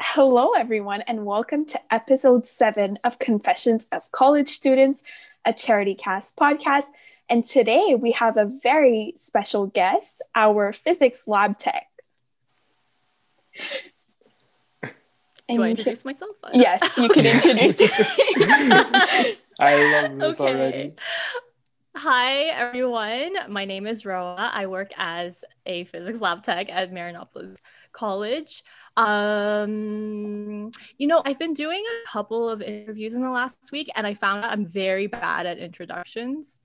Hello, 0.00 0.52
everyone, 0.52 1.02
and 1.02 1.24
welcome 1.24 1.64
to 1.66 1.80
episode 1.94 2.44
seven 2.44 2.98
of 3.04 3.18
Confessions 3.18 3.86
of 3.92 4.10
College 4.10 4.48
Students, 4.48 5.02
a 5.44 5.52
charity 5.52 5.94
cast 5.94 6.36
podcast. 6.36 6.86
And 7.28 7.44
today 7.44 7.94
we 7.94 8.12
have 8.12 8.36
a 8.36 8.46
very 8.62 9.12
special 9.16 9.66
guest, 9.66 10.22
our 10.34 10.72
physics 10.72 11.28
lab 11.28 11.58
tech. 11.58 11.86
Do 14.82 15.62
I 15.62 15.70
introduce 15.70 16.02
can... 16.02 16.12
myself? 16.12 16.36
Yes, 16.52 16.82
you 16.96 17.08
can 17.08 17.26
introduce. 17.26 17.80
I 19.60 19.92
love 19.92 20.18
this 20.18 20.40
okay. 20.40 20.52
already. 20.52 20.92
Hi, 21.96 22.44
everyone. 22.46 23.36
My 23.48 23.64
name 23.64 23.86
is 23.86 24.04
Roa. 24.04 24.50
I 24.52 24.66
work 24.66 24.90
as 24.96 25.44
a 25.64 25.84
physics 25.84 26.20
lab 26.20 26.42
tech 26.42 26.70
at 26.70 26.92
Marianopolis 26.92 27.56
College. 27.96 28.62
Um, 28.96 30.70
you 30.98 31.06
know, 31.06 31.22
I've 31.24 31.38
been 31.38 31.54
doing 31.54 31.84
a 31.84 32.08
couple 32.08 32.48
of 32.48 32.62
interviews 32.62 33.14
in 33.14 33.22
the 33.22 33.30
last 33.30 33.70
week, 33.72 33.88
and 33.96 34.06
I 34.06 34.14
found 34.14 34.44
out 34.44 34.52
I'm 34.52 34.66
very 34.66 35.06
bad 35.06 35.46
at 35.46 35.58
introductions. 35.58 36.60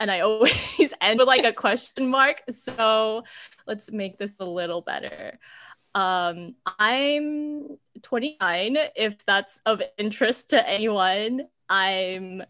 And 0.00 0.10
I 0.10 0.20
always 0.22 0.92
end 1.00 1.18
with 1.18 1.28
like 1.28 1.44
a 1.44 1.52
question 1.52 2.08
mark. 2.08 2.42
So 2.50 3.24
let's 3.66 3.92
make 3.92 4.18
this 4.18 4.32
a 4.40 4.44
little 4.44 4.80
better. 4.80 5.38
Um, 5.94 6.54
I'm 6.78 7.78
29, 8.02 8.78
if 8.96 9.16
that's 9.26 9.60
of 9.66 9.82
interest 9.98 10.50
to 10.50 10.68
anyone. 10.68 11.42
I'm 11.68 12.42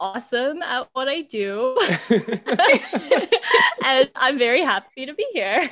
awesome 0.00 0.62
at 0.62 0.88
what 0.92 1.08
I 1.08 1.22
do. 1.22 1.78
and 3.84 4.10
I'm 4.14 4.38
very 4.38 4.62
happy 4.62 5.06
to 5.06 5.14
be 5.14 5.26
here. 5.32 5.70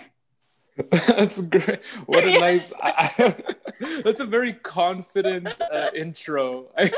that's 1.08 1.40
great. 1.40 1.84
What 2.06 2.24
a 2.24 2.38
nice. 2.38 2.72
I, 2.82 3.34
that's 4.04 4.20
a 4.20 4.26
very 4.26 4.52
confident 4.52 5.60
uh, 5.60 5.88
intro. 5.94 6.66
I, 6.78 6.90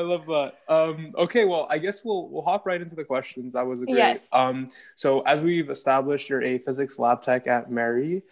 love 0.00 0.26
that. 0.26 0.58
Um, 0.68 1.12
okay, 1.16 1.46
well, 1.46 1.66
I 1.70 1.78
guess 1.78 2.04
we'll 2.04 2.28
we'll 2.28 2.42
hop 2.42 2.66
right 2.66 2.80
into 2.80 2.94
the 2.94 3.04
questions. 3.04 3.54
That 3.54 3.66
was 3.66 3.80
a 3.80 3.86
great. 3.86 3.96
Yes. 3.96 4.28
Um, 4.32 4.66
so 4.94 5.20
as 5.22 5.42
we've 5.42 5.70
established, 5.70 6.28
you're 6.28 6.42
a 6.42 6.58
physics 6.58 6.98
lab 6.98 7.22
tech 7.22 7.46
at 7.46 7.70
Mary. 7.70 8.22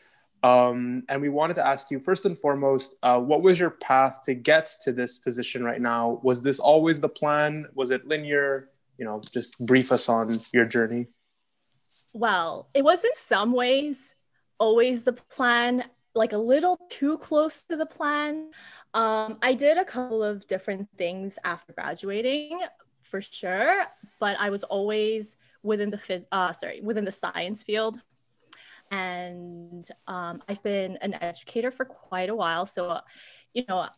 Um, 0.42 1.04
and 1.08 1.22
we 1.22 1.30
wanted 1.30 1.54
to 1.54 1.66
ask 1.66 1.90
you 1.90 1.98
first 1.98 2.26
and 2.26 2.38
foremost, 2.38 2.96
uh, 3.02 3.18
what 3.18 3.40
was 3.40 3.58
your 3.58 3.70
path 3.70 4.20
to 4.24 4.34
get 4.34 4.70
to 4.82 4.92
this 4.92 5.18
position 5.18 5.64
right 5.64 5.80
now? 5.80 6.20
Was 6.22 6.42
this 6.42 6.60
always 6.60 7.00
the 7.00 7.08
plan? 7.08 7.66
Was 7.72 7.90
it 7.90 8.06
linear? 8.06 8.68
You 8.98 9.06
know, 9.06 9.22
just 9.32 9.66
brief 9.66 9.90
us 9.90 10.10
on 10.10 10.28
your 10.52 10.66
journey. 10.66 11.06
Well, 12.14 12.68
it 12.74 12.82
was 12.82 13.04
in 13.04 13.14
some 13.14 13.52
ways 13.52 14.14
always 14.58 15.02
the 15.02 15.12
plan, 15.12 15.84
like 16.14 16.32
a 16.32 16.38
little 16.38 16.78
too 16.88 17.18
close 17.18 17.62
to 17.64 17.76
the 17.76 17.86
plan. 17.86 18.52
Um, 18.94 19.38
I 19.42 19.54
did 19.54 19.76
a 19.78 19.84
couple 19.84 20.22
of 20.22 20.46
different 20.46 20.88
things 20.96 21.38
after 21.44 21.72
graduating, 21.72 22.60
for 23.02 23.20
sure, 23.20 23.84
but 24.20 24.36
I 24.38 24.50
was 24.50 24.62
always 24.64 25.36
within 25.62 25.90
the 25.90 25.96
phys- 25.96 26.26
uh, 26.30 26.52
sorry 26.52 26.80
within 26.82 27.04
the 27.04 27.12
science 27.12 27.62
field 27.62 27.98
and 28.90 29.88
um, 30.06 30.42
I've 30.48 30.62
been 30.62 30.96
an 30.98 31.14
educator 31.14 31.70
for 31.70 31.84
quite 31.84 32.28
a 32.28 32.34
while. 32.34 32.66
So, 32.66 33.00
you 33.54 33.64
know, 33.68 33.88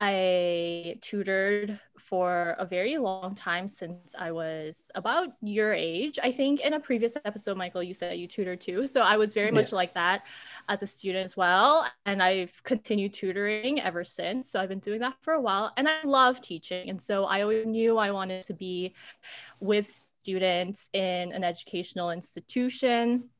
I 0.00 0.96
tutored 1.00 1.80
for 1.98 2.54
a 2.58 2.64
very 2.64 2.98
long 2.98 3.34
time 3.34 3.68
since 3.68 4.14
I 4.16 4.30
was 4.30 4.84
about 4.94 5.30
your 5.42 5.72
age. 5.72 6.18
I 6.22 6.30
think 6.30 6.60
in 6.60 6.74
a 6.74 6.80
previous 6.80 7.14
episode, 7.24 7.56
Michael, 7.56 7.82
you 7.82 7.94
said 7.94 8.18
you 8.18 8.28
tutored 8.28 8.60
too. 8.60 8.86
So 8.86 9.00
I 9.00 9.16
was 9.16 9.34
very 9.34 9.48
yes. 9.48 9.54
much 9.54 9.72
like 9.72 9.94
that 9.94 10.24
as 10.68 10.82
a 10.82 10.86
student 10.86 11.24
as 11.24 11.36
well. 11.36 11.86
And 12.06 12.22
I've 12.22 12.62
continued 12.62 13.12
tutoring 13.12 13.80
ever 13.80 14.04
since. 14.04 14.48
So 14.50 14.60
I've 14.60 14.68
been 14.68 14.78
doing 14.78 15.00
that 15.00 15.14
for 15.20 15.34
a 15.34 15.40
while 15.40 15.72
and 15.76 15.88
I 15.88 16.02
love 16.04 16.40
teaching. 16.40 16.90
And 16.90 17.02
so 17.02 17.24
I 17.24 17.42
always 17.42 17.66
knew 17.66 17.98
I 17.98 18.12
wanted 18.12 18.46
to 18.46 18.54
be 18.54 18.94
with 19.58 20.04
students 20.22 20.88
in 20.92 21.32
an 21.32 21.42
educational 21.42 22.10
institution 22.10 23.30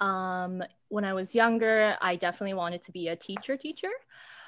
um, 0.00 0.62
when 0.88 1.04
I 1.04 1.14
was 1.14 1.34
younger, 1.34 1.96
I 2.00 2.16
definitely 2.16 2.54
wanted 2.54 2.82
to 2.82 2.92
be 2.92 3.08
a 3.08 3.16
teacher 3.16 3.56
teacher. 3.56 3.90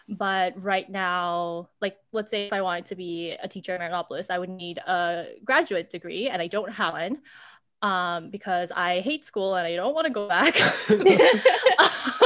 But 0.09 0.63
right 0.63 0.89
now, 0.89 1.69
like 1.81 1.97
let's 2.13 2.31
say 2.31 2.47
if 2.47 2.53
I 2.53 2.63
wanted 2.63 2.87
to 2.87 2.97
be 2.97 3.37
a 3.43 3.49
teacher 3.49 3.75
in 3.75 3.81
Marianopolis, 3.81 4.31
I 4.31 4.39
would 4.39 4.49
need 4.49 4.79
a 4.79 5.27
graduate 5.45 5.91
degree, 5.91 6.29
and 6.29 6.41
I 6.41 6.47
don't 6.47 6.73
have 6.73 6.95
one 6.95 7.19
um, 7.83 8.31
because 8.31 8.73
I 8.75 9.01
hate 9.01 9.25
school 9.25 9.55
and 9.55 9.67
I 9.67 9.77
don't 9.77 9.95
want 9.95 10.07
to 10.07 10.13
go 10.13 10.29
back. 10.29 10.59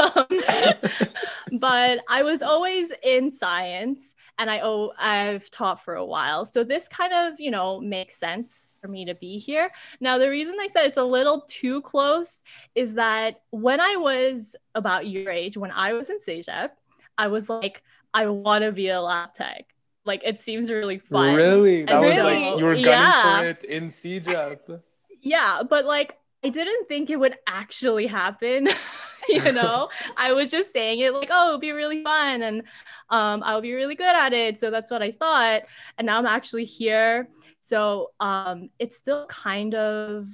um, 0.01 1.59
but 1.59 2.01
I 2.09 2.23
was 2.23 2.43
always 2.43 2.93
in 3.03 3.33
science 3.33 4.15
and 4.39 4.51
I 4.51 4.61
oh 4.61 4.93
I've 4.99 5.51
taught 5.51 5.85
for 5.85 5.95
a 5.97 6.05
while. 6.05 6.45
So 6.47 6.65
this 6.65 6.89
kind 6.89 7.13
of, 7.13 7.39
you 7.39 7.51
know, 7.51 7.81
makes 7.81 8.17
sense 8.17 8.69
for 8.81 8.89
me 8.89 9.05
to 9.05 9.15
be 9.15 9.39
here. 9.39 9.71
Now 10.01 10.19
the 10.19 10.31
reason 10.31 10.57
I 10.59 10.69
said 10.73 10.87
it's 10.87 10.99
a 10.99 11.05
little 11.05 11.45
too 11.49 11.83
close 11.83 12.43
is 12.75 12.95
that 12.95 13.43
when 13.51 13.81
I 13.81 13.97
was 13.97 14.57
about 14.75 15.07
your 15.07 15.31
age, 15.31 15.57
when 15.57 15.71
I 15.71 15.93
was 15.93 16.09
in 16.09 16.19
CEGEP, 16.19 16.71
I 17.19 17.29
was 17.29 17.49
like, 17.49 17.83
I 18.15 18.27
want 18.27 18.65
to 18.65 18.73
be 18.73 18.89
a 18.89 19.01
lab 19.01 19.35
tech. 19.35 19.67
Like 20.05 20.23
it 20.25 20.41
seems 20.41 20.71
really 20.71 20.99
fun. 20.99 21.35
Really? 21.35 21.85
That 21.85 21.95
and 21.95 22.01
was 22.01 22.17
really, 22.17 22.45
like 22.45 22.59
you 22.59 22.65
were 22.65 22.75
gunning 22.75 22.87
yeah. 22.87 23.39
for 23.39 23.47
it 23.47 23.65
in 23.65 23.89
CEGEP. 23.89 24.81
Yeah, 25.21 25.63
but 25.69 25.85
like 25.85 26.19
I 26.45 26.49
didn't 26.49 26.89
think 26.89 27.11
it 27.11 27.21
would 27.21 27.37
actually 27.47 28.09
happen. 28.09 28.69
you 29.29 29.53
know, 29.53 29.89
I 30.17 30.33
was 30.33 30.51
just 30.51 30.73
saying 30.73 30.99
it 31.01 31.15
like, 31.15 31.29
oh, 31.31 31.49
it'll 31.49 31.59
be 31.59 31.71
really 31.71 32.03
fun 32.03 32.43
and 32.43 32.63
um, 33.11 33.43
I'll 33.45 33.61
be 33.61 33.75
really 33.75 33.95
good 33.95 34.15
at 34.15 34.33
it. 34.33 34.59
So 34.59 34.71
that's 34.71 34.91
what 34.91 35.03
I 35.03 35.13
thought. 35.13 35.63
And 35.99 36.07
now 36.07 36.19
I'm 36.19 36.27
actually 36.27 36.65
here. 36.65 37.29
So 37.61 38.11
um, 38.19 38.71
it's 38.79 38.97
still 38.97 39.27
kind 39.27 39.75
of 39.75 40.27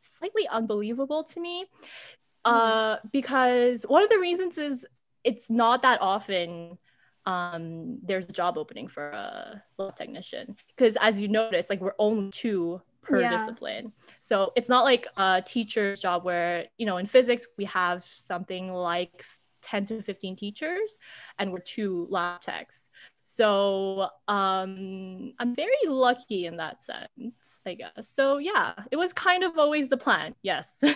slightly 0.00 0.46
unbelievable 0.48 1.24
to 1.24 1.40
me 1.40 1.64
uh, 2.44 2.96
mm. 2.96 3.00
because 3.12 3.84
one 3.84 4.02
of 4.02 4.10
the 4.10 4.18
reasons 4.18 4.58
is 4.58 4.86
it's 5.28 5.50
not 5.50 5.82
that 5.82 5.98
often 6.00 6.78
um, 7.26 7.98
there's 8.02 8.28
a 8.28 8.32
job 8.32 8.56
opening 8.56 8.88
for 8.88 9.10
a 9.10 9.62
lab 9.76 9.94
technician 9.96 10.56
because 10.68 10.96
as 11.00 11.20
you 11.20 11.28
notice 11.28 11.68
like 11.68 11.80
we're 11.80 11.98
only 11.98 12.30
two 12.30 12.80
per 13.02 13.20
yeah. 13.20 13.36
discipline. 13.36 13.92
So 14.20 14.52
it's 14.56 14.68
not 14.68 14.84
like 14.84 15.06
a 15.16 15.42
teacher's 15.44 16.00
job 16.00 16.24
where, 16.24 16.66
you 16.76 16.86
know, 16.86 16.98
in 16.98 17.06
physics, 17.06 17.46
we 17.56 17.64
have 17.66 18.04
something 18.18 18.72
like 18.72 19.24
10 19.62 19.86
to 19.86 20.02
15 20.02 20.36
teachers 20.36 20.98
and 21.38 21.52
we're 21.52 21.60
two 21.60 22.06
lab 22.10 22.42
techs. 22.42 22.90
So 23.22 24.08
um, 24.26 25.34
I'm 25.38 25.54
very 25.54 25.86
lucky 25.86 26.46
in 26.46 26.56
that 26.56 26.82
sense, 26.82 27.60
I 27.66 27.74
guess. 27.74 28.08
So 28.08 28.38
yeah, 28.38 28.72
it 28.90 28.96
was 28.96 29.12
kind 29.12 29.44
of 29.44 29.58
always 29.58 29.88
the 29.88 29.96
plan. 29.96 30.34
Yes. 30.42 30.82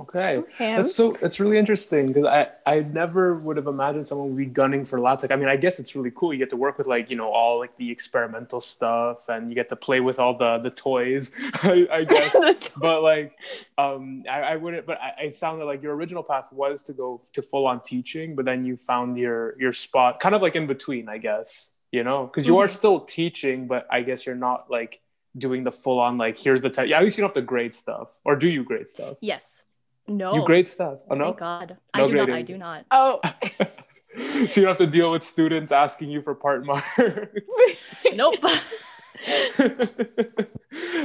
Okay. 0.00 0.36
okay. 0.36 0.76
That's 0.76 0.94
so 0.94 1.16
it's 1.22 1.40
really 1.40 1.58
interesting 1.58 2.06
because 2.06 2.24
I, 2.24 2.48
I 2.64 2.80
never 2.80 3.34
would 3.34 3.56
have 3.56 3.66
imagined 3.66 4.06
someone 4.06 4.28
would 4.28 4.36
be 4.36 4.46
gunning 4.46 4.84
for 4.84 5.00
lab 5.00 5.18
tech. 5.18 5.32
I 5.32 5.36
mean, 5.36 5.48
I 5.48 5.56
guess 5.56 5.80
it's 5.80 5.96
really 5.96 6.12
cool. 6.14 6.32
You 6.32 6.38
get 6.38 6.50
to 6.50 6.56
work 6.56 6.78
with 6.78 6.86
like, 6.86 7.10
you 7.10 7.16
know, 7.16 7.30
all 7.32 7.58
like 7.58 7.76
the 7.76 7.90
experimental 7.90 8.60
stuff 8.60 9.28
and 9.28 9.48
you 9.48 9.54
get 9.54 9.68
to 9.70 9.76
play 9.76 10.00
with 10.00 10.18
all 10.18 10.36
the 10.36 10.58
the 10.58 10.70
toys, 10.70 11.32
I, 11.62 11.88
I 11.90 12.04
guess. 12.08 12.68
but 12.76 13.02
like 13.02 13.36
um 13.76 14.24
I, 14.30 14.40
I 14.40 14.56
wouldn't 14.56 14.86
but 14.86 15.00
I, 15.00 15.14
it 15.24 15.34
sounded 15.34 15.64
like 15.64 15.82
your 15.82 15.94
original 15.94 16.22
path 16.22 16.52
was 16.52 16.82
to 16.84 16.92
go 16.92 17.20
to 17.32 17.42
full 17.42 17.66
on 17.66 17.80
teaching, 17.80 18.36
but 18.36 18.44
then 18.44 18.64
you 18.64 18.76
found 18.76 19.18
your 19.18 19.60
your 19.60 19.72
spot 19.72 20.20
kind 20.20 20.34
of 20.34 20.42
like 20.42 20.54
in 20.54 20.66
between, 20.66 21.08
I 21.08 21.18
guess, 21.18 21.70
you 21.90 22.04
know, 22.04 22.26
because 22.26 22.46
you 22.46 22.54
mm-hmm. 22.54 22.64
are 22.64 22.68
still 22.68 23.00
teaching, 23.00 23.66
but 23.66 23.86
I 23.90 24.02
guess 24.02 24.26
you're 24.26 24.36
not 24.36 24.70
like 24.70 25.00
doing 25.36 25.64
the 25.64 25.72
full 25.72 25.98
on 25.98 26.18
like 26.18 26.38
here's 26.38 26.60
the 26.60 26.70
test. 26.70 26.88
Yeah, 26.88 26.98
at 26.98 27.02
least 27.02 27.18
you 27.18 27.22
don't 27.22 27.30
have 27.30 27.34
to 27.34 27.42
grade 27.42 27.74
stuff. 27.74 28.20
Or 28.24 28.36
do 28.36 28.48
you 28.48 28.64
grade 28.64 28.88
stuff? 28.88 29.16
Yes. 29.20 29.62
No. 30.08 30.34
You 30.34 30.44
grade 30.44 30.66
stuff. 30.66 30.98
Oh 31.10 31.14
no. 31.14 31.26
Thank 31.26 31.38
God. 31.38 31.76
No 31.94 32.02
I 32.02 32.06
do 32.06 32.12
grading. 32.12 32.28
not. 32.28 32.38
I 32.38 32.42
do 32.42 32.58
not. 32.58 32.86
Oh. 32.90 33.20
so 34.18 34.22
you 34.24 34.48
don't 34.48 34.66
have 34.66 34.76
to 34.78 34.86
deal 34.86 35.10
with 35.12 35.22
students 35.22 35.70
asking 35.70 36.10
you 36.10 36.22
for 36.22 36.34
part 36.34 36.64
marks. 36.64 36.98
nope. 38.14 38.34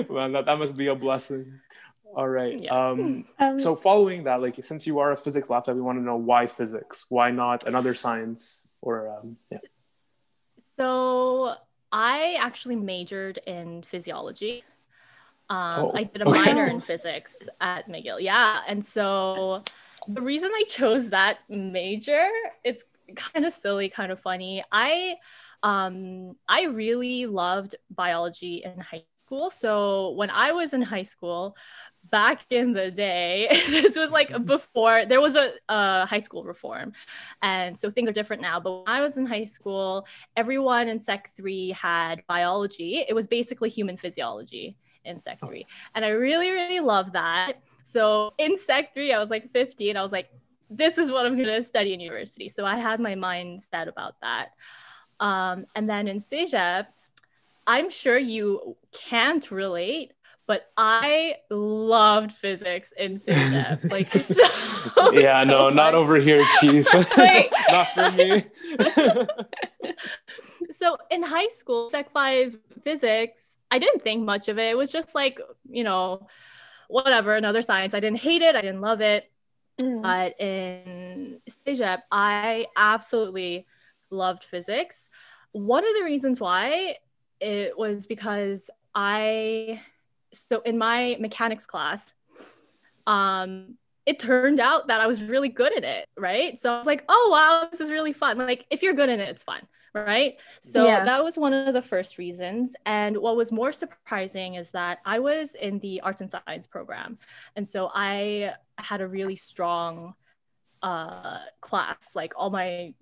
Man, 0.10 0.32
that, 0.32 0.44
that 0.46 0.58
must 0.58 0.78
be 0.78 0.88
a 0.88 0.96
blessing. 0.96 1.60
All 2.16 2.28
right. 2.28 2.60
Yeah. 2.60 2.72
Um, 2.72 3.26
um, 3.40 3.60
so 3.60 3.76
following 3.76 4.24
that, 4.24 4.42
like 4.42 4.56
since 4.64 4.88
you 4.88 5.00
are 5.00 5.12
a 5.12 5.18
physics 5.18 5.50
lab 5.50 5.64
tech, 5.64 5.76
we 5.76 5.82
want 5.82 6.00
to 6.00 6.04
know 6.04 6.16
why 6.16 6.48
physics? 6.48 7.06
Why 7.10 7.32
not 7.32 7.66
another 7.68 7.94
science 7.94 8.68
or 8.82 9.10
um, 9.10 9.38
yeah. 9.52 9.60
So 10.76 11.56
I 11.92 12.38
actually 12.40 12.76
majored 12.76 13.40
in 13.46 13.84
physiology. 13.84 14.64
Um, 15.50 15.86
oh, 15.86 15.92
I 15.94 16.04
did 16.04 16.22
a 16.22 16.28
okay. 16.28 16.46
minor 16.46 16.66
in 16.66 16.82
physics 16.90 17.50
at 17.62 17.90
McGill. 17.90 18.20
Yeah. 18.20 18.62
And 18.68 18.84
so 18.86 19.64
the 20.08 20.22
reason 20.22 20.52
I 20.54 20.64
chose 20.68 21.10
that 21.10 21.40
major, 21.50 22.28
it's 22.64 22.84
kind 23.16 23.46
of 23.46 23.54
silly, 23.54 23.90
kind 23.90 24.12
of 24.12 24.20
funny. 24.20 24.64
I 24.72 25.16
um, 25.62 26.36
I 26.48 26.66
really 26.66 27.26
loved 27.26 27.76
biology 27.90 28.64
in 28.66 28.80
high 28.80 29.06
school. 29.26 29.50
So 29.50 30.12
when 30.12 30.30
I 30.30 30.52
was 30.52 30.74
in 30.74 30.82
high 30.82 31.04
school, 31.04 31.56
back 32.10 32.42
in 32.50 32.74
the 32.74 32.92
day, 32.92 33.48
this 33.70 33.96
was 33.96 34.12
like 34.12 34.46
before 34.46 35.06
there 35.06 35.22
was 35.22 35.36
a, 35.36 35.54
a, 35.70 36.06
high 36.06 36.20
school 36.20 36.44
reform. 36.44 36.92
And 37.42 37.78
so 37.78 37.90
things 37.90 38.10
are 38.10 38.14
different 38.14 38.42
now. 38.42 38.60
But 38.60 38.86
when 38.86 38.96
I 38.96 39.02
was 39.02 39.18
in 39.18 39.26
high 39.26 39.46
school, 39.46 40.06
everyone 40.36 40.90
in 40.90 41.00
Sec 41.00 41.32
3 41.36 41.72
had 41.72 42.24
biology. 42.28 43.06
It 43.08 43.14
was 43.14 43.28
basically 43.28 43.70
human 43.70 43.96
physiology 43.96 44.78
in 45.06 45.20
Sec 45.20 45.40
3. 45.40 45.66
And 45.96 46.06
I 46.06 46.10
really, 46.10 46.50
really 46.52 46.80
love 46.80 47.14
that. 47.14 47.54
So 47.84 48.34
in 48.38 48.58
Sec 48.58 48.94
3, 48.94 49.14
I 49.14 49.20
was 49.20 49.30
like 49.30 49.52
15. 49.52 49.98
I 49.98 50.04
was 50.04 50.12
like, 50.12 50.30
this 50.70 50.98
is 50.98 51.12
what 51.12 51.26
I'm 51.26 51.36
going 51.36 51.48
to 51.48 51.64
study 51.64 51.94
in 51.94 52.00
university. 52.00 52.50
So 52.50 52.66
I 52.66 52.78
had 52.78 53.00
my 53.00 53.16
mind 53.16 53.64
set 53.70 53.88
about 53.88 54.16
that. 54.22 54.50
Um, 55.20 55.66
and 55.76 55.90
then 55.90 56.08
in 56.08 56.20
CEGEP, 56.20 56.88
I'm 57.66 57.90
sure 57.90 58.18
you 58.18 58.76
can't 58.92 59.50
relate, 59.52 60.14
but 60.48 60.70
I 60.76 61.38
loved 61.50 62.32
physics 62.32 62.92
in 62.98 63.20
CEGEP. 63.20 63.92
like, 63.92 64.12
so, 64.12 65.12
yeah, 65.14 65.44
so 65.44 65.50
no, 65.50 65.66
much. 65.66 65.76
not 65.76 65.96
over 65.96 66.18
here, 66.18 66.44
Chief. 66.60 66.88
not 67.70 67.88
for 67.94 68.12
me. 68.12 68.44
so 70.72 70.98
in 71.12 71.24
high 71.24 71.50
school, 71.50 71.90
Sec 71.90 72.12
5 72.12 72.58
physics, 72.82 73.53
I 73.74 73.80
didn't 73.80 74.04
think 74.04 74.24
much 74.24 74.50
of 74.50 74.60
it. 74.60 74.70
It 74.70 74.78
was 74.78 74.92
just 74.92 75.16
like, 75.16 75.40
you 75.68 75.84
know, 75.84 76.28
whatever, 76.90 77.36
another 77.36 77.64
science. 77.64 77.96
I 77.96 78.00
didn't 78.00 78.20
hate 78.20 78.44
it, 78.44 78.56
I 78.56 78.62
didn't 78.62 78.82
love 78.82 79.02
it. 79.02 79.32
Mm. 79.82 80.04
But 80.04 80.40
in 80.40 81.42
CEGEP, 81.50 82.04
I 82.12 82.68
absolutely 82.78 83.66
loved 84.12 84.44
physics. 84.44 85.10
One 85.54 85.84
of 85.84 85.96
the 85.98 86.04
reasons 86.04 86.40
why 86.40 86.98
it 87.40 87.76
was 87.76 88.06
because 88.06 88.70
I, 88.94 89.82
so 90.34 90.62
in 90.62 90.78
my 90.78 91.18
mechanics 91.20 91.66
class, 91.66 92.14
um, 93.08 93.80
it 94.06 94.20
turned 94.20 94.60
out 94.60 94.90
that 94.90 95.02
I 95.02 95.08
was 95.08 95.24
really 95.24 95.50
good 95.50 95.76
at 95.76 95.84
it, 95.84 96.08
right? 96.16 96.60
So 96.60 96.72
I 96.72 96.78
was 96.78 96.86
like, 96.86 97.06
oh, 97.10 97.30
wow, 97.32 97.70
this 97.72 97.82
is 97.82 97.90
really 97.90 98.14
fun. 98.14 98.38
Like, 98.38 98.68
if 98.70 98.84
you're 98.84 98.94
good 98.94 99.10
in 99.10 99.20
it, 99.20 99.30
it's 99.30 99.44
fun, 99.44 99.62
right? 99.94 100.38
So 100.62 100.86
yeah. 100.86 101.06
that 101.06 101.24
was 101.24 101.38
one 101.38 101.54
of 101.54 101.74
the 101.74 101.82
first 101.82 102.18
reasons. 102.18 102.76
And 102.86 103.18
what 103.18 103.36
was 103.36 103.52
more 103.52 103.72
surprising 103.72 104.56
is 104.56 104.72
that 104.72 105.00
I 105.06 105.20
was 105.20 105.56
in 105.56 105.80
the 105.80 106.02
arts 106.02 106.22
and 106.22 106.32
science 106.32 106.68
program. 106.68 107.18
And 107.56 107.68
so 107.68 107.92
I 107.94 108.54
had 108.78 109.02
a 109.02 109.08
really 109.08 109.36
strong 109.36 110.16
uh, 110.82 111.40
class. 111.62 112.10
Like, 112.16 112.34
all 112.36 112.50
my 112.50 112.94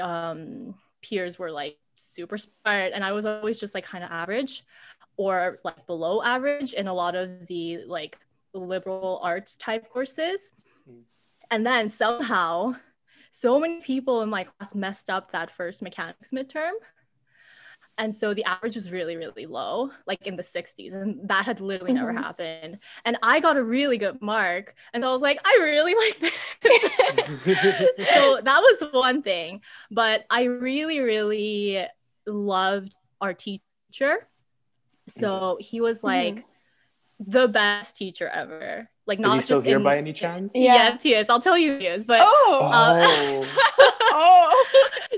um, 0.00 0.74
peers 1.02 1.38
were 1.38 1.50
like 1.50 1.78
super 1.96 2.38
smart 2.38 2.92
and 2.94 3.04
i 3.04 3.12
was 3.12 3.26
always 3.26 3.60
just 3.60 3.74
like 3.74 3.84
kind 3.84 4.02
of 4.02 4.10
average 4.10 4.64
or 5.16 5.58
like 5.64 5.86
below 5.86 6.22
average 6.22 6.72
in 6.72 6.88
a 6.88 6.94
lot 6.94 7.14
of 7.14 7.46
the 7.46 7.78
like 7.86 8.18
liberal 8.54 9.20
arts 9.22 9.56
type 9.56 9.88
courses 9.90 10.48
mm. 10.90 11.02
and 11.50 11.64
then 11.64 11.88
somehow 11.88 12.74
so 13.30 13.60
many 13.60 13.80
people 13.80 14.22
in 14.22 14.28
my 14.28 14.44
class 14.44 14.74
messed 14.74 15.08
up 15.08 15.32
that 15.32 15.50
first 15.50 15.82
mechanics 15.82 16.30
midterm. 16.32 16.72
And 17.98 18.14
so 18.14 18.32
the 18.32 18.44
average 18.44 18.76
was 18.76 18.90
really 18.90 19.16
really 19.16 19.44
low 19.44 19.90
like 20.06 20.26
in 20.26 20.36
the 20.36 20.42
60s 20.42 20.94
and 20.94 21.28
that 21.28 21.44
had 21.44 21.60
literally 21.60 21.92
mm-hmm. 21.92 22.06
never 22.06 22.18
happened. 22.18 22.78
And 23.04 23.18
i 23.22 23.40
got 23.40 23.58
a 23.58 23.62
really 23.62 23.98
good 23.98 24.22
mark 24.22 24.74
and 24.94 25.04
i 25.04 25.12
was 25.12 25.20
like 25.20 25.38
i 25.44 25.58
really 25.60 25.94
like 25.94 26.18
this. 26.18 26.32
So 28.14 28.40
that 28.42 28.60
was 28.62 28.88
one 28.92 29.20
thing 29.22 29.60
but 29.90 30.24
i 30.30 30.44
really 30.44 31.00
really 31.00 31.86
loved 32.26 32.94
our 33.20 33.34
teacher. 33.34 34.26
So 35.08 35.58
he 35.60 35.80
was 35.80 36.02
like 36.04 36.36
mm-hmm. 36.36 37.30
the 37.30 37.48
best 37.48 37.96
teacher 37.96 38.28
ever 38.28 38.88
like 39.10 39.18
not 39.18 39.36
is 39.36 39.42
he 39.42 39.46
still 39.46 39.60
here 39.60 39.76
in, 39.76 39.82
by 39.82 39.98
any 39.98 40.12
chance 40.12 40.52
yeah. 40.54 40.74
yes 40.74 41.02
he 41.02 41.14
is 41.14 41.26
i'll 41.28 41.40
tell 41.40 41.58
you 41.58 41.76
he 41.76 41.86
is 41.86 42.04
but 42.04 42.20
oh, 42.22 42.60
uh, 42.72 43.04
oh. 44.12 44.64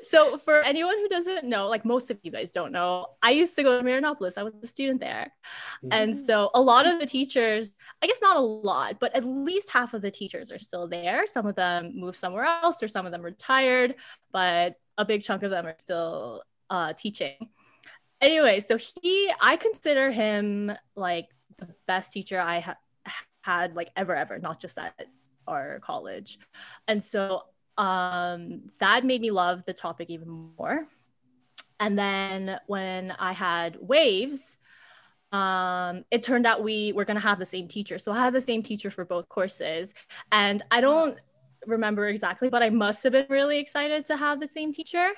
so 0.09 0.39
for 0.39 0.63
anyone 0.63 0.97
who 0.99 1.09
doesn't 1.09 1.45
know, 1.45 1.69
like 1.69 1.85
most 1.85 2.11
of 2.11 2.19
you 2.23 2.31
guys 2.31 2.51
don't 2.51 2.73
know, 2.73 3.07
I 3.23 3.31
used 3.31 3.55
to 3.57 3.63
go 3.63 3.79
to 3.79 3.85
Marianopolis. 3.85 4.37
I 4.37 4.43
was 4.43 4.55
a 4.63 4.67
student 4.67 5.01
there. 5.01 5.33
Mm-hmm. 5.85 5.93
And 5.93 6.17
so 6.17 6.51
a 6.55 6.61
lot 6.61 6.87
of 6.87 7.01
the 7.01 7.07
teachers, 7.07 7.71
I 8.03 8.07
guess 8.07 8.21
not 8.21 8.37
a 8.37 8.41
lot, 8.41 8.99
but 9.01 9.15
at 9.15 9.25
least 9.25 9.71
half 9.71 9.95
of 9.95 10.03
the 10.03 10.11
teachers 10.11 10.51
are 10.51 10.59
still 10.59 10.89
there. 10.89 11.27
Some 11.27 11.47
of 11.47 11.55
them 11.55 11.93
moved 11.95 12.17
somewhere 12.17 12.45
else 12.45 12.83
or 12.83 12.89
some 12.89 13.07
of 13.07 13.13
them 13.13 13.23
retired, 13.23 13.95
but 14.33 14.77
a 14.99 15.05
big 15.05 15.23
chunk 15.23 15.43
of 15.43 15.51
them 15.51 15.67
are 15.67 15.77
still 15.79 16.43
uh, 16.71 16.93
teaching. 16.93 17.37
Anyway, 18.21 18.61
so 18.61 18.77
he, 18.77 19.33
I 19.41 19.57
consider 19.57 20.11
him 20.11 20.73
like 20.95 21.29
the 21.59 21.69
best 21.87 22.13
teacher 22.13 22.39
I 22.39 22.61
ha- 22.61 22.77
had 23.43 23.77
like 23.77 23.91
ever, 23.97 24.15
ever, 24.17 24.39
not 24.39 24.61
just 24.61 24.79
at 24.79 25.07
our 25.47 25.81
college. 25.81 26.39
And 26.89 27.03
so 27.03 27.43
um, 27.77 28.71
that 28.79 29.05
made 29.05 29.21
me 29.21 29.31
love 29.31 29.65
the 29.65 29.73
topic 29.73 30.11
even 30.11 30.51
more. 30.59 30.87
And 31.81 31.99
then 31.99 32.59
when 32.67 33.13
I 33.19 33.33
had 33.33 33.77
waves, 33.81 34.57
um, 35.33 36.05
it 36.11 36.23
turned 36.23 36.47
out 36.47 36.63
we 36.63 36.93
were 36.93 37.05
going 37.05 37.17
to 37.17 37.23
have 37.23 37.39
the 37.39 37.47
same 37.47 37.67
teacher. 37.67 37.99
So 37.99 38.13
I 38.13 38.21
had 38.21 38.35
the 38.35 38.41
same 38.41 38.63
teacher 38.63 38.91
for 38.91 39.05
both 39.05 39.29
courses. 39.29 39.93
And 40.31 40.63
I 40.71 40.81
don't 40.81 41.19
remember 41.67 42.09
exactly, 42.09 42.49
but 42.49 42.63
I 42.63 42.71
must 42.71 43.03
have 43.03 43.13
been 43.13 43.27
really 43.29 43.59
excited 43.59 44.07
to 44.07 44.17
have 44.17 44.41
the 44.41 44.49
same 44.49 44.73
teacher. 44.73 45.11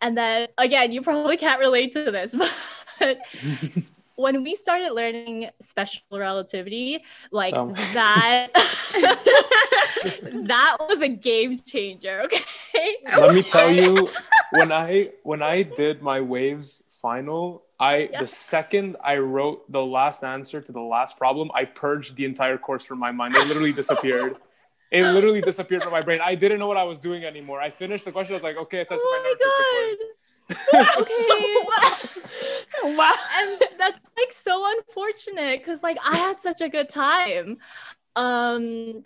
And 0.00 0.16
then 0.16 0.48
again, 0.56 0.92
you 0.92 1.02
probably 1.02 1.36
can't 1.36 1.58
relate 1.58 1.92
to 1.92 2.10
this, 2.10 2.34
but 2.98 3.18
when 4.18 4.42
we 4.42 4.56
started 4.56 4.92
learning 4.92 5.48
special 5.60 6.02
relativity, 6.12 7.04
like 7.30 7.54
um. 7.54 7.72
that, 7.94 8.48
that 10.46 10.76
was 10.80 11.00
a 11.00 11.08
game 11.08 11.56
changer. 11.56 12.22
Okay. 12.24 12.96
Let 13.16 13.32
me 13.32 13.44
tell 13.44 13.70
you, 13.70 14.10
when 14.50 14.72
I 14.72 15.10
when 15.22 15.40
I 15.40 15.62
did 15.62 16.02
my 16.02 16.20
waves 16.20 16.82
final, 17.00 17.62
I 17.78 18.10
the 18.18 18.26
second 18.26 18.96
I 19.02 19.18
wrote 19.18 19.70
the 19.70 19.84
last 19.84 20.24
answer 20.24 20.60
to 20.60 20.72
the 20.72 20.80
last 20.80 21.16
problem, 21.16 21.50
I 21.54 21.64
purged 21.64 22.16
the 22.16 22.24
entire 22.24 22.58
course 22.58 22.84
from 22.84 22.98
my 22.98 23.12
mind. 23.12 23.36
It 23.36 23.46
literally 23.46 23.72
disappeared. 23.72 24.36
it 24.90 25.04
literally 25.04 25.42
disappeared 25.42 25.84
from 25.84 25.92
my 25.92 26.02
brain. 26.02 26.18
I 26.24 26.34
didn't 26.34 26.58
know 26.58 26.66
what 26.66 26.76
I 26.76 26.84
was 26.84 26.98
doing 26.98 27.22
anymore. 27.24 27.60
I 27.60 27.70
finished 27.70 28.04
the 28.04 28.10
question. 28.10 28.34
I 28.34 28.38
was 28.38 28.42
like, 28.42 28.56
okay, 28.56 28.80
it's 28.80 28.90
time 28.90 28.98
oh 29.00 29.22
my, 29.22 29.28
my 29.30 29.34
God 29.38 29.96
okay. 30.74 31.54
wow. 32.84 33.14
And 33.36 33.62
that's 33.78 33.98
like 34.16 34.32
so 34.32 34.64
unfortunate 34.78 35.60
because 35.60 35.82
like 35.82 35.98
I 36.02 36.16
had 36.16 36.40
such 36.40 36.60
a 36.60 36.68
good 36.68 36.88
time. 36.88 37.58
Um 38.16 39.04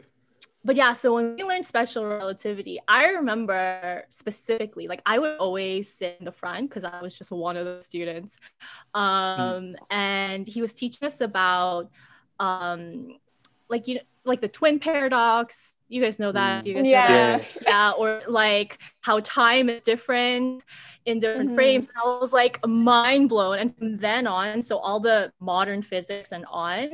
but 0.65 0.77
yeah, 0.77 0.93
so 0.93 1.15
when 1.15 1.35
we 1.35 1.43
learned 1.43 1.67
special 1.67 2.07
relativity, 2.07 2.79
I 2.87 3.07
remember 3.07 4.05
specifically, 4.11 4.87
like 4.87 5.03
I 5.05 5.19
would 5.19 5.39
always 5.39 5.93
sit 5.93 6.17
in 6.21 6.25
the 6.25 6.33
front 6.33 6.69
because 6.69 6.85
I 6.85 7.03
was 7.03 7.19
just 7.19 7.33
one 7.33 7.57
of 7.57 7.65
the 7.65 7.83
students. 7.83 8.39
Um, 8.95 9.03
mm. 9.03 9.75
and 9.91 10.47
he 10.47 10.61
was 10.61 10.73
teaching 10.73 11.07
us 11.07 11.21
about 11.21 11.91
um 12.39 13.17
like 13.69 13.87
you 13.89 13.97
know 13.97 14.01
like 14.25 14.41
the 14.41 14.49
twin 14.49 14.79
paradox. 14.79 15.75
You 15.93 16.03
guys 16.03 16.19
know 16.19 16.33
that? 16.33 16.67
You 16.67 16.75
guys 16.75 16.87
yeah. 16.87 17.09
know 17.09 17.39
that? 17.39 17.57
Yeah, 17.67 17.91
or 17.91 18.23
like 18.27 18.79
how 19.03 19.21
time 19.21 19.69
is 19.69 19.83
different 19.83 20.65
in 21.05 21.19
different 21.19 21.49
mm-hmm. 21.49 21.55
frames. 21.55 21.89
I 22.03 22.19
was 22.19 22.33
like 22.33 22.67
mind 22.67 23.29
blown. 23.29 23.59
And 23.59 23.77
from 23.77 23.99
then 23.99 24.27
on, 24.27 24.63
so 24.63 24.79
all 24.79 25.01
the 25.01 25.33
modern 25.41 25.83
physics 25.83 26.33
and 26.33 26.47
on, 26.51 26.89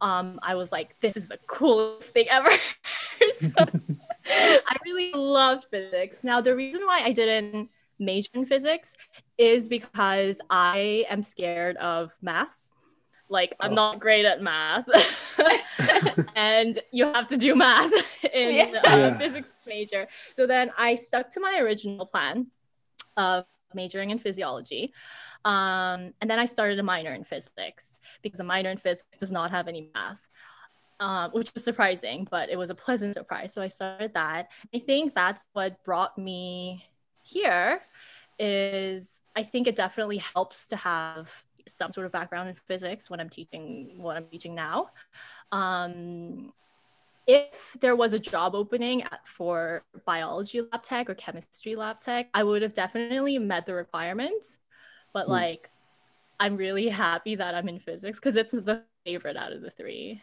um, 0.00 0.38
I 0.42 0.54
was 0.54 0.70
like, 0.70 0.94
this 1.00 1.16
is 1.16 1.26
the 1.26 1.38
coolest 1.48 2.10
thing 2.10 2.28
ever. 2.28 2.50
so, 3.40 3.94
I 4.28 4.76
really 4.84 5.12
loved 5.12 5.66
physics. 5.70 6.22
Now, 6.22 6.40
the 6.40 6.54
reason 6.54 6.82
why 6.86 7.00
I 7.00 7.12
didn't 7.12 7.70
major 7.98 8.30
in 8.34 8.44
physics 8.44 8.94
is 9.38 9.68
because 9.68 10.40
I 10.50 11.04
am 11.08 11.22
scared 11.22 11.76
of 11.78 12.12
math. 12.22 12.65
Like, 13.28 13.54
I'm 13.60 13.72
oh. 13.72 13.74
not 13.74 14.00
great 14.00 14.24
at 14.24 14.42
math. 14.42 14.88
and 16.36 16.80
you 16.92 17.06
have 17.06 17.28
to 17.28 17.36
do 17.36 17.54
math 17.54 17.92
in 18.32 18.54
yeah. 18.54 18.80
Uh, 18.84 18.96
yeah. 18.96 19.18
physics 19.18 19.52
major. 19.66 20.06
So 20.36 20.46
then 20.46 20.72
I 20.76 20.94
stuck 20.94 21.30
to 21.32 21.40
my 21.40 21.58
original 21.60 22.06
plan 22.06 22.48
of 23.16 23.44
majoring 23.74 24.10
in 24.10 24.18
physiology. 24.18 24.92
Um, 25.44 26.12
and 26.20 26.30
then 26.30 26.38
I 26.38 26.44
started 26.44 26.78
a 26.78 26.82
minor 26.82 27.12
in 27.12 27.24
physics 27.24 27.98
because 28.22 28.40
a 28.40 28.44
minor 28.44 28.70
in 28.70 28.78
physics 28.78 29.16
does 29.18 29.30
not 29.30 29.50
have 29.50 29.68
any 29.68 29.90
math, 29.94 30.28
um, 31.00 31.30
which 31.32 31.52
was 31.54 31.64
surprising, 31.64 32.26
but 32.30 32.48
it 32.48 32.56
was 32.56 32.70
a 32.70 32.74
pleasant 32.74 33.14
surprise. 33.14 33.52
So 33.52 33.62
I 33.62 33.68
started 33.68 34.14
that. 34.14 34.48
I 34.74 34.78
think 34.78 35.14
that's 35.14 35.44
what 35.52 35.82
brought 35.84 36.16
me 36.18 36.84
here 37.22 37.80
is 38.38 39.20
I 39.34 39.42
think 39.42 39.66
it 39.66 39.76
definitely 39.76 40.18
helps 40.18 40.68
to 40.68 40.76
have 40.76 41.44
some 41.66 41.92
sort 41.92 42.06
of 42.06 42.12
background 42.12 42.48
in 42.48 42.54
physics 42.54 43.10
when 43.10 43.20
I'm 43.20 43.28
teaching 43.28 43.94
what 43.96 44.16
I'm 44.16 44.26
teaching 44.26 44.54
now. 44.54 44.90
Um, 45.52 46.52
if 47.26 47.76
there 47.80 47.96
was 47.96 48.12
a 48.12 48.18
job 48.18 48.54
opening 48.54 49.02
for 49.24 49.82
biology 50.04 50.60
lab 50.60 50.82
tech 50.82 51.10
or 51.10 51.14
chemistry 51.14 51.74
lab 51.74 52.00
tech, 52.00 52.28
I 52.32 52.44
would 52.44 52.62
have 52.62 52.72
definitely 52.72 53.38
met 53.38 53.66
the 53.66 53.74
requirements. 53.74 54.58
But 55.12 55.26
mm. 55.26 55.30
like, 55.30 55.70
I'm 56.38 56.56
really 56.56 56.88
happy 56.88 57.34
that 57.34 57.54
I'm 57.54 57.68
in 57.68 57.80
physics 57.80 58.18
because 58.18 58.36
it's 58.36 58.52
the 58.52 58.82
favorite 59.04 59.36
out 59.36 59.52
of 59.52 59.62
the 59.62 59.70
three. 59.70 60.22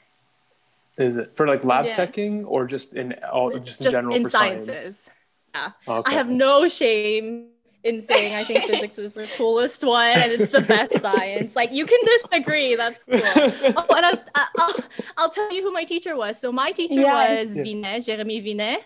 Is 0.97 1.17
it 1.17 1.35
for 1.35 1.47
like 1.47 1.65
lab 1.65 1.85
yeah. 1.85 1.93
checking 1.93 2.45
or 2.45 2.65
just 2.67 2.93
in 2.93 3.13
all 3.31 3.51
just, 3.51 3.65
just 3.65 3.81
in 3.85 3.91
general 3.91 4.15
in 4.15 4.23
for 4.23 4.29
sciences? 4.29 4.75
Science? 4.75 5.11
Yeah. 5.55 5.71
Okay. 5.87 6.11
I 6.11 6.13
have 6.13 6.29
no 6.29 6.67
shame 6.67 7.49
in 7.83 8.01
saying 8.01 8.33
I 8.33 8.43
think 8.43 8.65
physics 8.65 8.97
is 8.97 9.11
the 9.11 9.27
coolest 9.37 9.83
one 9.83 10.17
and 10.17 10.31
it's 10.31 10.51
the 10.51 10.61
best 10.61 10.99
science. 11.01 11.55
Like 11.55 11.71
you 11.71 11.85
can 11.85 11.99
disagree, 12.05 12.75
that's 12.75 13.03
cool. 13.03 13.19
Oh, 13.75 13.95
and 13.95 14.05
I'll, 14.05 14.23
I'll, 14.35 14.75
I'll, 15.17 15.29
tell 15.29 15.51
you 15.53 15.63
who 15.63 15.71
my 15.71 15.83
teacher 15.83 16.15
was. 16.15 16.39
So 16.39 16.51
my 16.51 16.71
teacher 16.71 16.95
yes. 16.95 17.47
was 17.47 17.57
Vinet, 17.57 18.05
Jeremy 18.05 18.41
Vinet. 18.41 18.79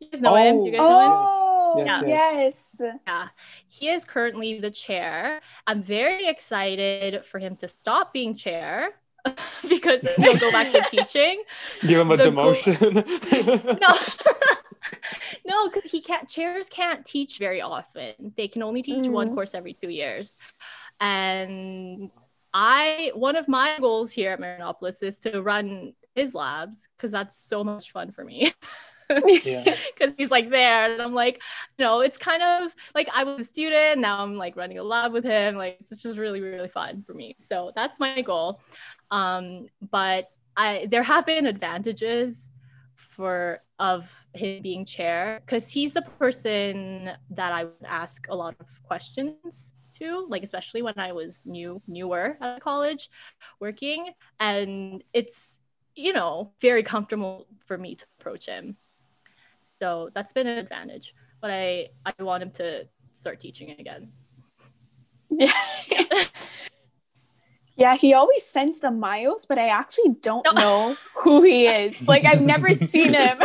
You 0.00 0.08
guys 0.10 0.22
know 0.22 0.32
oh, 0.32 0.36
him? 0.36 0.58
Do 0.58 0.66
you 0.66 0.72
guys 0.72 0.80
oh, 0.80 0.88
know 0.88 1.82
him? 1.82 1.88
Oh, 1.90 2.02
yes, 2.02 2.04
yeah. 2.06 2.32
yes. 2.32 3.00
Yeah. 3.06 3.28
He 3.68 3.88
is 3.90 4.04
currently 4.04 4.58
the 4.58 4.70
chair. 4.70 5.40
I'm 5.66 5.82
very 5.82 6.26
excited 6.26 7.24
for 7.24 7.38
him 7.38 7.56
to 7.56 7.68
stop 7.68 8.12
being 8.12 8.34
chair 8.34 8.94
because 9.68 10.02
he'll 10.16 10.38
go 10.38 10.50
back 10.50 10.72
to 10.72 10.82
teaching. 10.90 11.42
Give 11.82 12.00
him 12.00 12.10
a 12.10 12.16
the 12.16 12.24
demotion. 12.24 12.78
Go- 13.68 13.78
no. 13.80 13.94
No, 15.44 15.68
because 15.68 15.90
he 15.90 16.00
can't. 16.00 16.28
Chairs 16.28 16.68
can't 16.68 17.04
teach 17.04 17.38
very 17.38 17.60
often. 17.60 18.32
They 18.36 18.48
can 18.48 18.62
only 18.62 18.82
teach 18.82 19.06
mm. 19.06 19.10
one 19.10 19.34
course 19.34 19.54
every 19.54 19.74
two 19.74 19.90
years, 19.90 20.38
and 21.00 22.10
I 22.52 23.12
one 23.14 23.36
of 23.36 23.48
my 23.48 23.76
goals 23.80 24.10
here 24.10 24.32
at 24.32 24.40
Marianopolis 24.40 25.02
is 25.02 25.18
to 25.20 25.42
run 25.42 25.94
his 26.14 26.34
labs 26.34 26.88
because 26.96 27.10
that's 27.10 27.40
so 27.40 27.64
much 27.64 27.92
fun 27.92 28.10
for 28.10 28.24
me. 28.24 28.52
because 29.08 30.12
he's 30.16 30.30
like 30.30 30.50
there 30.50 30.92
and 30.92 31.02
i'm 31.02 31.14
like 31.14 31.42
you 31.76 31.84
know 31.84 32.00
it's 32.00 32.16
kind 32.16 32.42
of 32.44 32.72
like 32.94 33.08
i 33.12 33.24
was 33.24 33.40
a 33.40 33.44
student 33.44 34.00
now 34.00 34.22
i'm 34.22 34.36
like 34.36 34.54
running 34.54 34.78
a 34.78 34.82
lab 34.84 35.12
with 35.12 35.24
him 35.24 35.56
like 35.56 35.76
it's 35.80 36.00
just 36.00 36.16
really 36.16 36.40
really 36.40 36.68
fun 36.68 37.02
for 37.04 37.12
me 37.12 37.34
so 37.40 37.72
that's 37.74 37.98
my 37.98 38.22
goal 38.22 38.60
um 39.10 39.66
but 39.90 40.30
i 40.56 40.86
there 40.90 41.02
have 41.02 41.26
been 41.26 41.46
advantages 41.46 42.50
for 42.94 43.60
of 43.80 44.26
him 44.34 44.62
being 44.62 44.84
chair 44.84 45.40
because 45.44 45.68
he's 45.68 45.92
the 45.92 46.02
person 46.02 47.10
that 47.30 47.52
I 47.52 47.64
would 47.64 47.86
ask 47.86 48.26
a 48.28 48.36
lot 48.36 48.54
of 48.60 48.66
questions 48.84 49.72
to, 49.98 50.26
like 50.28 50.42
especially 50.42 50.82
when 50.82 50.98
I 50.98 51.12
was 51.12 51.42
new 51.46 51.80
newer 51.88 52.36
at 52.40 52.60
college 52.60 53.08
working. 53.58 54.10
And 54.38 55.02
it's, 55.14 55.60
you 55.96 56.12
know, 56.12 56.52
very 56.60 56.82
comfortable 56.82 57.46
for 57.66 57.78
me 57.78 57.96
to 57.96 58.04
approach 58.20 58.46
him. 58.46 58.76
So 59.80 60.10
that's 60.14 60.34
been 60.34 60.46
an 60.46 60.58
advantage. 60.58 61.14
But 61.40 61.50
I 61.50 61.88
I 62.04 62.22
want 62.22 62.42
him 62.42 62.50
to 62.52 62.86
start 63.14 63.40
teaching 63.40 63.70
again. 63.78 64.12
Yeah. 65.30 65.52
Yeah, 67.90 67.96
he 67.96 68.14
always 68.14 68.46
sends 68.46 68.78
the 68.78 68.92
miles, 68.92 69.46
but 69.46 69.58
I 69.58 69.68
actually 69.68 70.14
don't 70.22 70.46
no. 70.46 70.52
know 70.52 70.96
who 71.16 71.42
he 71.42 71.66
is. 71.66 72.00
Like 72.10 72.24
I've 72.24 72.40
never 72.40 72.72
seen 72.74 73.14
him. 73.14 73.38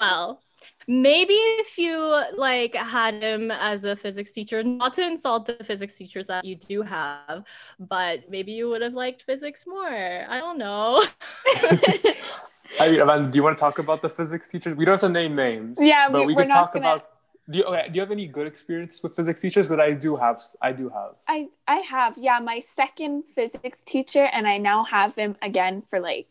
well, 0.00 0.40
maybe 0.86 1.34
if 1.34 1.78
you 1.78 2.22
like 2.36 2.74
had 2.74 3.22
him 3.22 3.50
as 3.50 3.84
a 3.84 3.96
physics 3.96 4.32
teacher, 4.32 4.62
not 4.62 4.94
to 4.94 5.06
insult 5.06 5.46
the 5.46 5.62
physics 5.64 5.96
teachers 5.96 6.26
that 6.26 6.44
you 6.44 6.56
do 6.56 6.82
have, 6.82 7.44
but 7.78 8.30
maybe 8.30 8.52
you 8.52 8.68
would 8.68 8.82
have 8.82 8.94
liked 8.94 9.22
physics 9.22 9.66
more. 9.66 9.88
I 9.88 10.38
don't 10.38 10.58
know. 10.58 11.02
I 12.80 12.90
mean, 12.90 13.00
Amanda, 13.00 13.30
do 13.30 13.36
you 13.36 13.42
want 13.42 13.56
to 13.56 13.60
talk 13.60 13.78
about 13.78 14.02
the 14.02 14.08
physics 14.08 14.48
teachers? 14.48 14.76
We 14.76 14.84
don't 14.84 14.94
have 14.94 15.00
to 15.00 15.08
name 15.08 15.34
names. 15.34 15.78
Yeah, 15.80 16.08
but 16.10 16.26
we, 16.26 16.34
we 16.34 16.34
could 16.34 16.50
talk 16.50 16.74
gonna... 16.74 16.86
about 16.86 17.15
do 17.48 17.58
you, 17.58 17.64
okay, 17.64 17.88
do 17.88 17.94
you 17.94 18.00
have 18.00 18.10
any 18.10 18.26
good 18.26 18.46
experience 18.46 19.02
with 19.02 19.14
physics 19.14 19.40
teachers? 19.40 19.68
That 19.68 19.80
I 19.80 19.92
do 19.92 20.16
have. 20.16 20.42
I 20.60 20.72
do 20.72 20.88
have. 20.88 21.12
I 21.28 21.48
I 21.68 21.76
have. 21.76 22.18
Yeah, 22.18 22.40
my 22.40 22.58
second 22.58 23.24
physics 23.34 23.82
teacher, 23.82 24.24
and 24.24 24.48
I 24.48 24.58
now 24.58 24.84
have 24.84 25.14
him 25.14 25.36
again 25.40 25.82
for 25.88 26.00
like, 26.00 26.26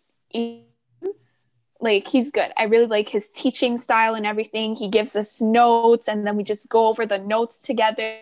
like 1.79 2.07
he's 2.07 2.31
good. 2.31 2.51
I 2.57 2.63
really 2.63 2.87
like 2.87 3.07
his 3.07 3.29
teaching 3.29 3.77
style 3.77 4.15
and 4.15 4.25
everything. 4.25 4.75
He 4.75 4.89
gives 4.89 5.15
us 5.15 5.39
notes, 5.39 6.09
and 6.09 6.27
then 6.27 6.35
we 6.35 6.43
just 6.43 6.67
go 6.67 6.87
over 6.87 7.05
the 7.05 7.19
notes 7.19 7.59
together. 7.59 8.17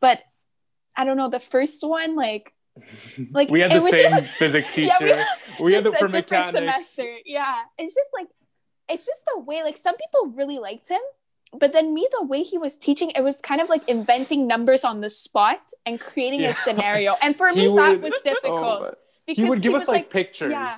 But 0.00 0.20
I 0.96 1.04
don't 1.04 1.16
know 1.16 1.30
the 1.30 1.40
first 1.40 1.86
one, 1.86 2.16
like 2.16 2.52
like 3.30 3.48
we 3.48 3.60
had 3.60 3.70
the 3.70 3.80
same 3.80 4.10
just, 4.10 4.26
physics 4.38 4.72
teacher. 4.74 5.06
Yeah, 5.06 5.24
we, 5.60 5.66
we 5.66 5.74
had 5.74 5.84
the 5.84 5.92
for 5.92 6.08
mechanics. 6.08 6.58
Semester. 6.58 7.16
Yeah, 7.24 7.58
it's 7.78 7.94
just 7.94 8.10
like 8.12 8.26
it's 8.88 9.06
just 9.06 9.22
the 9.32 9.40
way 9.40 9.62
like 9.62 9.76
some 9.76 9.96
people 9.96 10.32
really 10.34 10.58
liked 10.58 10.88
him 10.88 11.00
but 11.58 11.72
then 11.72 11.94
me 11.94 12.06
the 12.18 12.24
way 12.24 12.42
he 12.42 12.58
was 12.58 12.76
teaching 12.76 13.10
it 13.10 13.22
was 13.22 13.40
kind 13.40 13.60
of 13.60 13.68
like 13.68 13.86
inventing 13.88 14.46
numbers 14.46 14.84
on 14.84 15.00
the 15.00 15.10
spot 15.10 15.60
and 15.86 16.00
creating 16.00 16.40
yeah. 16.40 16.50
a 16.50 16.54
scenario. 16.54 17.14
And 17.22 17.36
for 17.36 17.52
me 17.52 17.68
would, 17.68 17.82
that 17.82 18.00
was 18.00 18.12
oh 18.16 18.20
difficult 18.22 18.82
oh, 18.82 18.94
because 19.26 19.42
he 19.42 19.48
would 19.48 19.62
give 19.62 19.72
he 19.72 19.76
us 19.76 19.88
like, 19.88 19.96
like, 19.96 20.10
pictures. 20.10 20.50
yeah, 20.50 20.76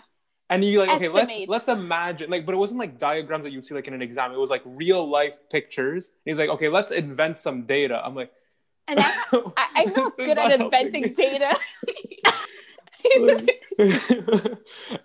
and 0.51 0.65
you 0.65 0.81
like 0.81 0.91
okay 0.91 1.07
estimate. 1.07 1.49
let's 1.49 1.49
let's 1.49 1.69
imagine 1.69 2.31
like 2.31 2.47
but 2.47 2.55
it 2.55 2.59
wasn't 2.59 2.79
like 2.79 2.99
diagrams 2.99 3.45
that 3.45 3.51
you'd 3.51 3.65
see 3.65 3.75
like 3.75 3.89
in 3.89 3.95
an 3.95 4.03
exam. 4.03 4.33
It 4.33 4.39
was 4.39 4.51
like 4.51 4.63
real 4.65 5.09
life 5.09 5.39
pictures. 5.51 6.09
And 6.09 6.31
he's 6.31 6.39
like 6.39 6.51
okay 6.51 6.69
let's 6.69 6.91
invent 6.91 7.39
some 7.39 7.65
data. 7.65 8.01
I'm 8.05 8.15
like 8.15 8.31
and 8.89 9.01
I, 9.01 9.13
I, 9.57 9.83
am 9.83 9.93
not 9.97 10.17
good 10.17 10.39
at 10.39 10.61
inventing 10.61 11.15
data 11.15 11.57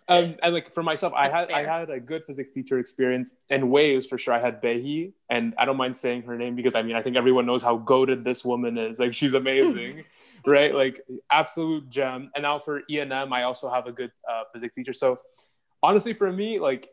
um, 0.08 0.36
and 0.42 0.54
like 0.54 0.72
for 0.72 0.84
myself, 0.84 1.14
I 1.14 1.30
had 1.30 1.52
I 1.52 1.64
had 1.64 1.90
a 1.90 2.00
good 2.00 2.24
physics 2.24 2.52
teacher 2.52 2.80
experience 2.80 3.36
in 3.50 3.70
waves 3.70 4.08
for 4.08 4.18
sure. 4.18 4.34
I 4.34 4.40
had 4.40 4.62
Behi, 4.62 5.14
and 5.30 5.54
I 5.58 5.66
don't 5.66 5.78
mind 5.78 5.98
saying 5.98 6.24
her 6.24 6.38
name 6.38 6.56
because 6.56 6.76
I 6.76 6.82
mean 6.82 6.96
I 6.96 7.02
think 7.02 7.18
everyone 7.18 7.46
knows 7.46 7.62
how 7.62 7.78
goaded 7.78 8.24
this 8.24 8.46
woman 8.46 8.78
is. 8.78 9.00
Like 9.00 9.14
she's 9.14 9.34
amazing, 9.34 10.06
right? 10.46 10.74
Like 10.74 11.02
absolute 11.30 11.90
gem. 11.90 12.30
And 12.36 12.44
now 12.44 12.60
for 12.60 12.82
ENM, 12.90 13.32
I 13.34 13.44
also 13.44 13.70
have 13.70 13.88
a 13.88 13.92
good 13.92 14.12
uh, 14.30 14.44
physics 14.52 14.76
teacher. 14.76 14.94
So 14.94 15.20
honestly, 15.84 16.14
for 16.14 16.32
me, 16.32 16.60
like 16.60 16.90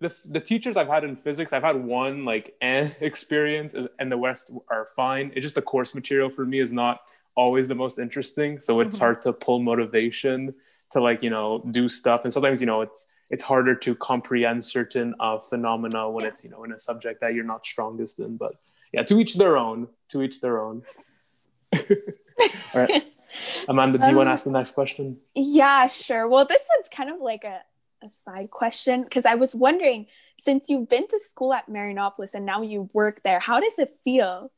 the, 0.00 0.14
the 0.26 0.40
teachers 0.40 0.76
I've 0.76 0.88
had 0.88 1.04
in 1.04 1.16
physics, 1.16 1.52
I've 1.52 1.62
had 1.62 1.76
one 1.76 2.24
like 2.24 2.54
eh, 2.60 2.88
experience, 3.00 3.74
and 3.98 4.12
the 4.12 4.16
rest 4.16 4.52
are 4.70 4.86
fine. 4.86 5.32
It's 5.34 5.44
just 5.44 5.54
the 5.54 5.62
course 5.62 5.94
material 5.94 6.30
for 6.30 6.44
me 6.44 6.60
is 6.60 6.72
not 6.72 7.00
always 7.36 7.68
the 7.68 7.74
most 7.74 7.98
interesting. 7.98 8.58
So 8.58 8.80
it's 8.80 8.96
mm-hmm. 8.96 9.04
hard 9.04 9.22
to 9.22 9.32
pull 9.32 9.60
motivation 9.60 10.54
to 10.92 11.00
like 11.00 11.22
you 11.22 11.30
know 11.30 11.62
do 11.70 11.88
stuff. 11.88 12.24
And 12.24 12.32
sometimes 12.32 12.60
you 12.60 12.66
know 12.66 12.80
it's 12.80 13.06
it's 13.30 13.42
harder 13.42 13.74
to 13.74 13.94
comprehend 13.94 14.64
certain 14.64 15.14
uh, 15.20 15.38
phenomena 15.38 16.10
when 16.10 16.24
yeah. 16.24 16.30
it's 16.30 16.44
you 16.44 16.50
know 16.50 16.64
in 16.64 16.72
a 16.72 16.78
subject 16.78 17.20
that 17.20 17.34
you're 17.34 17.44
not 17.44 17.64
strongest 17.64 18.18
in. 18.18 18.36
But 18.36 18.56
yeah 18.92 19.02
to 19.04 19.18
each 19.20 19.34
their 19.34 19.56
own 19.56 19.88
to 20.08 20.22
each 20.22 20.40
their 20.40 20.60
own. 20.60 20.82
All 21.76 21.82
right. 22.74 23.04
Amanda 23.68 23.98
do 23.98 24.04
you 24.04 24.10
um, 24.10 24.16
want 24.16 24.28
to 24.28 24.32
ask 24.32 24.44
the 24.44 24.50
next 24.50 24.72
question? 24.72 25.18
yeah 25.34 25.86
sure. 25.86 26.26
Well 26.26 26.44
this 26.44 26.66
one's 26.76 26.88
kind 26.88 27.10
of 27.10 27.20
like 27.20 27.44
a, 27.44 27.60
a 28.02 28.08
side 28.08 28.50
question 28.50 29.02
because 29.02 29.24
i 29.24 29.34
was 29.34 29.54
wondering 29.54 30.06
since 30.38 30.68
you've 30.68 30.88
been 30.88 31.08
to 31.08 31.18
school 31.18 31.52
at 31.52 31.68
marianopolis 31.68 32.34
and 32.34 32.44
now 32.44 32.62
you 32.62 32.90
work 32.92 33.22
there 33.22 33.40
how 33.40 33.60
does 33.60 33.78
it 33.78 33.98
feel? 34.04 34.50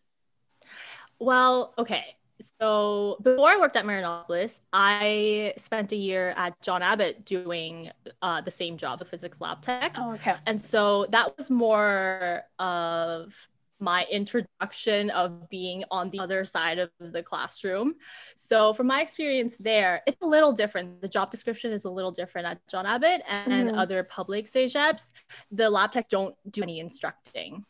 Well 1.18 1.74
okay 1.78 2.17
so 2.40 3.18
before 3.22 3.48
I 3.48 3.56
worked 3.56 3.76
at 3.76 3.84
Marianopolis, 3.84 4.60
I 4.72 5.54
spent 5.56 5.92
a 5.92 5.96
year 5.96 6.34
at 6.36 6.60
John 6.60 6.82
Abbott 6.82 7.24
doing 7.24 7.90
uh, 8.22 8.40
the 8.40 8.50
same 8.50 8.76
job, 8.76 8.98
the 8.98 9.04
physics 9.04 9.40
lab 9.40 9.62
tech. 9.62 9.94
Oh, 9.96 10.12
okay. 10.14 10.36
And 10.46 10.60
so 10.60 11.06
that 11.10 11.36
was 11.36 11.50
more 11.50 12.42
of 12.58 13.32
my 13.80 14.06
introduction 14.10 15.10
of 15.10 15.48
being 15.48 15.84
on 15.90 16.10
the 16.10 16.18
other 16.18 16.44
side 16.44 16.78
of 16.78 16.90
the 16.98 17.22
classroom. 17.22 17.94
So 18.34 18.72
from 18.72 18.88
my 18.88 19.00
experience 19.00 19.56
there, 19.60 20.02
it's 20.06 20.20
a 20.20 20.26
little 20.26 20.52
different. 20.52 21.00
The 21.00 21.08
job 21.08 21.30
description 21.30 21.72
is 21.72 21.84
a 21.84 21.90
little 21.90 22.10
different 22.10 22.48
at 22.48 22.66
John 22.68 22.86
Abbott 22.86 23.22
and 23.28 23.68
mm-hmm. 23.68 23.78
other 23.78 24.02
public 24.02 24.46
CEGEPs. 24.46 25.12
The 25.52 25.70
lab 25.70 25.92
techs 25.92 26.08
don't 26.08 26.34
do 26.50 26.62
any 26.62 26.80
instructing. 26.80 27.64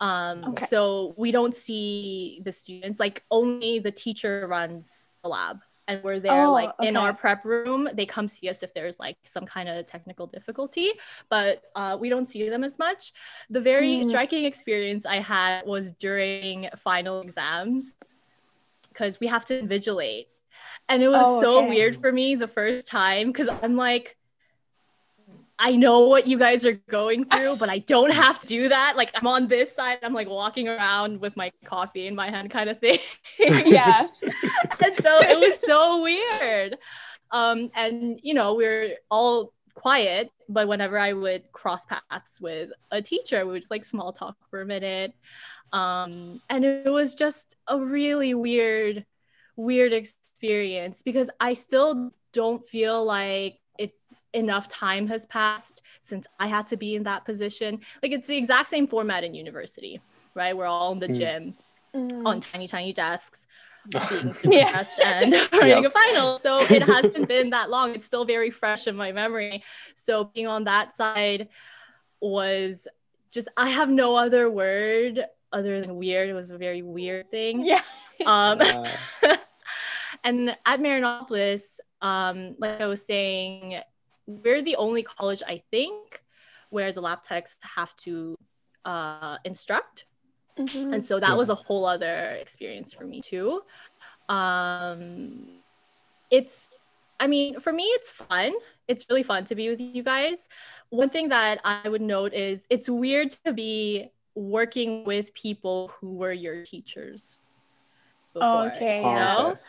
Um, 0.00 0.44
okay. 0.44 0.66
So 0.66 1.14
we 1.16 1.30
don't 1.30 1.54
see 1.54 2.40
the 2.44 2.52
students, 2.52 2.98
like 2.98 3.22
only 3.30 3.78
the 3.78 3.90
teacher 3.90 4.46
runs 4.48 5.08
the 5.22 5.28
lab. 5.28 5.60
And 5.88 6.04
we're 6.04 6.20
there, 6.20 6.46
oh, 6.46 6.52
like 6.52 6.70
okay. 6.78 6.86
in 6.86 6.96
our 6.96 7.12
prep 7.12 7.44
room. 7.44 7.88
They 7.92 8.06
come 8.06 8.28
see 8.28 8.48
us 8.48 8.62
if 8.62 8.72
there's 8.72 9.00
like 9.00 9.16
some 9.24 9.44
kind 9.44 9.68
of 9.68 9.86
technical 9.86 10.28
difficulty, 10.28 10.90
but 11.28 11.64
uh, 11.74 11.96
we 11.98 12.08
don't 12.08 12.26
see 12.26 12.48
them 12.48 12.62
as 12.62 12.78
much. 12.78 13.12
The 13.50 13.60
very 13.60 13.96
mm. 13.96 14.08
striking 14.08 14.44
experience 14.44 15.04
I 15.04 15.16
had 15.16 15.66
was 15.66 15.90
during 15.92 16.68
final 16.76 17.22
exams 17.22 17.92
because 18.88 19.18
we 19.18 19.26
have 19.26 19.44
to 19.46 19.60
invigilate. 19.60 20.26
And 20.88 21.02
it 21.02 21.08
was 21.08 21.24
oh, 21.26 21.40
so 21.40 21.58
okay. 21.58 21.68
weird 21.70 22.00
for 22.00 22.12
me 22.12 22.36
the 22.36 22.46
first 22.46 22.86
time 22.86 23.28
because 23.28 23.48
I'm 23.60 23.76
like, 23.76 24.16
I 25.62 25.76
know 25.76 26.00
what 26.00 26.26
you 26.26 26.38
guys 26.38 26.64
are 26.64 26.80
going 26.88 27.26
through, 27.26 27.56
but 27.56 27.68
I 27.68 27.80
don't 27.80 28.12
have 28.12 28.40
to 28.40 28.46
do 28.46 28.70
that. 28.70 28.96
Like 28.96 29.10
I'm 29.14 29.26
on 29.26 29.46
this 29.46 29.74
side, 29.74 29.98
I'm 30.02 30.14
like 30.14 30.28
walking 30.28 30.68
around 30.68 31.20
with 31.20 31.36
my 31.36 31.52
coffee 31.66 32.06
in 32.06 32.14
my 32.14 32.30
hand 32.30 32.50
kind 32.50 32.70
of 32.70 32.80
thing. 32.80 32.98
yeah. 33.38 34.06
and 34.80 34.94
so 35.02 35.18
it 35.20 35.38
was 35.38 35.58
so 35.66 36.02
weird. 36.02 36.78
Um, 37.30 37.70
and 37.74 38.18
you 38.22 38.32
know, 38.32 38.54
we 38.54 38.64
are 38.64 38.88
all 39.10 39.52
quiet, 39.74 40.30
but 40.48 40.66
whenever 40.66 40.98
I 40.98 41.12
would 41.12 41.52
cross 41.52 41.84
paths 41.84 42.40
with 42.40 42.70
a 42.90 43.02
teacher, 43.02 43.44
we 43.44 43.52
would 43.52 43.62
just 43.62 43.70
like 43.70 43.84
small 43.84 44.12
talk 44.14 44.36
for 44.48 44.62
a 44.62 44.66
minute. 44.66 45.12
Um, 45.74 46.40
and 46.48 46.64
it 46.64 46.90
was 46.90 47.14
just 47.14 47.54
a 47.66 47.78
really 47.78 48.32
weird, 48.32 49.04
weird 49.56 49.92
experience 49.92 51.02
because 51.02 51.28
I 51.38 51.52
still 51.52 52.12
don't 52.32 52.66
feel 52.66 53.04
like 53.04 53.58
enough 54.32 54.68
time 54.68 55.06
has 55.08 55.26
passed 55.26 55.82
since 56.02 56.26
I 56.38 56.46
had 56.46 56.66
to 56.68 56.76
be 56.76 56.94
in 56.94 57.02
that 57.04 57.24
position. 57.24 57.80
Like 58.02 58.12
it's 58.12 58.28
the 58.28 58.36
exact 58.36 58.68
same 58.68 58.86
format 58.86 59.24
in 59.24 59.34
university, 59.34 60.00
right? 60.34 60.56
We're 60.56 60.66
all 60.66 60.92
in 60.92 60.98
the 60.98 61.08
mm. 61.08 61.16
gym 61.16 61.54
mm. 61.94 62.26
on 62.26 62.40
tiny, 62.40 62.68
tiny 62.68 62.92
desks. 62.92 63.46
being 63.90 64.32
super 64.34 64.54
yeah. 64.54 64.68
stressed 64.68 65.00
and 65.00 65.32
writing 65.52 65.84
yep. 65.84 65.84
a 65.84 65.90
final. 65.90 66.38
So 66.38 66.58
it 66.60 66.82
hasn't 66.82 67.26
been 67.28 67.50
that 67.50 67.70
long. 67.70 67.94
It's 67.94 68.04
still 68.04 68.26
very 68.26 68.50
fresh 68.50 68.86
in 68.86 68.94
my 68.94 69.12
memory. 69.12 69.64
So 69.94 70.24
being 70.24 70.46
on 70.46 70.64
that 70.64 70.94
side 70.94 71.48
was 72.20 72.86
just 73.30 73.48
I 73.56 73.70
have 73.70 73.88
no 73.88 74.16
other 74.16 74.50
word 74.50 75.24
other 75.52 75.80
than 75.80 75.96
weird. 75.96 76.28
It 76.28 76.34
was 76.34 76.50
a 76.50 76.58
very 76.58 76.82
weird 76.82 77.30
thing. 77.30 77.64
Yeah. 77.64 77.80
Um, 78.26 78.60
and 80.24 80.56
at 80.66 80.80
Marianopolis, 80.80 81.80
um, 82.02 82.56
like 82.58 82.80
I 82.80 82.86
was 82.86 83.04
saying, 83.04 83.80
we're 84.44 84.62
the 84.62 84.76
only 84.76 85.02
college 85.02 85.42
I 85.46 85.62
think 85.70 86.22
where 86.70 86.92
the 86.92 87.00
lab 87.00 87.22
techs 87.22 87.56
have 87.76 87.94
to 87.96 88.36
uh, 88.84 89.36
instruct. 89.44 90.04
Mm-hmm. 90.58 90.94
And 90.94 91.04
so 91.04 91.18
that 91.20 91.30
yeah. 91.30 91.34
was 91.34 91.48
a 91.48 91.54
whole 91.54 91.84
other 91.84 92.30
experience 92.40 92.92
for 92.92 93.04
me 93.04 93.20
too. 93.20 93.62
Um, 94.28 95.62
it's, 96.30 96.68
I 97.18 97.26
mean, 97.26 97.60
for 97.60 97.72
me, 97.72 97.84
it's 97.84 98.10
fun. 98.10 98.52
It's 98.86 99.04
really 99.08 99.22
fun 99.22 99.44
to 99.46 99.54
be 99.54 99.68
with 99.68 99.80
you 99.80 100.02
guys. 100.02 100.48
One 100.90 101.10
thing 101.10 101.28
that 101.30 101.60
I 101.64 101.88
would 101.88 102.02
note 102.02 102.32
is 102.34 102.66
it's 102.70 102.88
weird 102.88 103.30
to 103.44 103.52
be 103.52 104.10
working 104.34 105.04
with 105.04 105.34
people 105.34 105.92
who 105.98 106.14
were 106.14 106.32
your 106.32 106.64
teachers. 106.64 107.38
Before, 108.32 108.72
okay. 108.72 108.98
You 108.98 109.02
know? 109.02 109.48
Okay. 109.52 109.60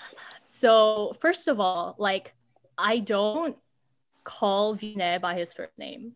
So 0.46 1.14
first 1.20 1.48
of 1.48 1.60
all, 1.60 1.96
like 1.98 2.34
I 2.78 3.00
don't 3.00 3.58
call 4.24 4.76
Vinay 4.76 5.20
by 5.20 5.36
his 5.36 5.54
first 5.54 5.78
name 5.78 6.14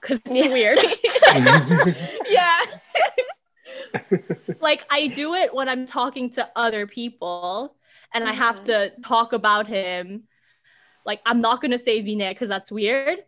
because 0.00 0.20
it's 0.24 0.46
yeah. 0.46 0.52
weird. 0.52 0.78
yeah. 2.28 2.60
like 4.60 4.84
I 4.90 5.08
do 5.08 5.34
it 5.34 5.54
when 5.54 5.68
I'm 5.68 5.86
talking 5.86 6.30
to 6.30 6.48
other 6.56 6.86
people 6.86 7.74
and 8.12 8.24
I 8.24 8.32
have 8.32 8.64
to 8.64 8.92
talk 9.04 9.32
about 9.32 9.66
him. 9.66 10.24
Like 11.04 11.20
I'm 11.26 11.40
not 11.40 11.60
gonna 11.60 11.78
say 11.78 12.02
Vinay 12.02 12.30
because 12.30 12.48
that's 12.48 12.70
weird. 12.70 13.18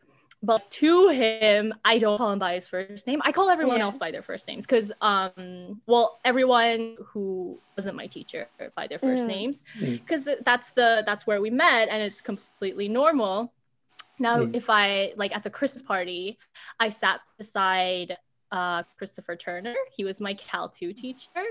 But 0.44 0.68
to 0.72 1.08
him, 1.10 1.72
I 1.84 2.00
don't 2.00 2.18
call 2.18 2.32
him 2.32 2.40
by 2.40 2.54
his 2.54 2.66
first 2.66 3.06
name. 3.06 3.22
I 3.24 3.30
call 3.30 3.48
everyone 3.48 3.76
yeah. 3.76 3.84
else 3.84 3.96
by 3.96 4.10
their 4.10 4.22
first 4.22 4.48
names 4.48 4.66
because, 4.66 4.90
um, 5.00 5.80
well, 5.86 6.18
everyone 6.24 6.96
who 7.00 7.60
wasn't 7.76 7.94
my 7.94 8.08
teacher 8.08 8.48
by 8.74 8.88
their 8.88 8.98
first 8.98 9.22
mm. 9.22 9.28
names 9.28 9.62
because 9.78 10.24
mm. 10.24 10.44
that's 10.44 10.72
the 10.72 11.04
that's 11.06 11.28
where 11.28 11.40
we 11.40 11.50
met 11.50 11.88
and 11.88 12.02
it's 12.02 12.20
completely 12.20 12.88
normal. 12.88 13.52
Now, 14.22 14.38
mm. 14.38 14.54
if 14.54 14.70
I 14.70 15.12
like 15.16 15.34
at 15.34 15.42
the 15.42 15.50
Christmas 15.50 15.82
party, 15.82 16.38
I 16.78 16.90
sat 16.90 17.20
beside 17.38 18.16
uh, 18.52 18.84
Christopher 18.96 19.34
Turner. 19.34 19.74
He 19.96 20.04
was 20.04 20.20
my 20.20 20.34
Cal 20.34 20.68
2 20.68 20.92
teacher. 20.92 21.42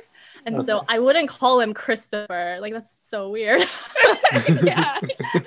And 0.46 0.56
okay. 0.56 0.68
so 0.68 0.82
I 0.88 1.00
wouldn't 1.00 1.28
call 1.28 1.60
him 1.60 1.74
Christopher. 1.74 2.60
Like, 2.62 2.72
that's 2.72 2.98
so 3.04 3.30
weird. 3.30 3.60
yeah. 4.64 5.00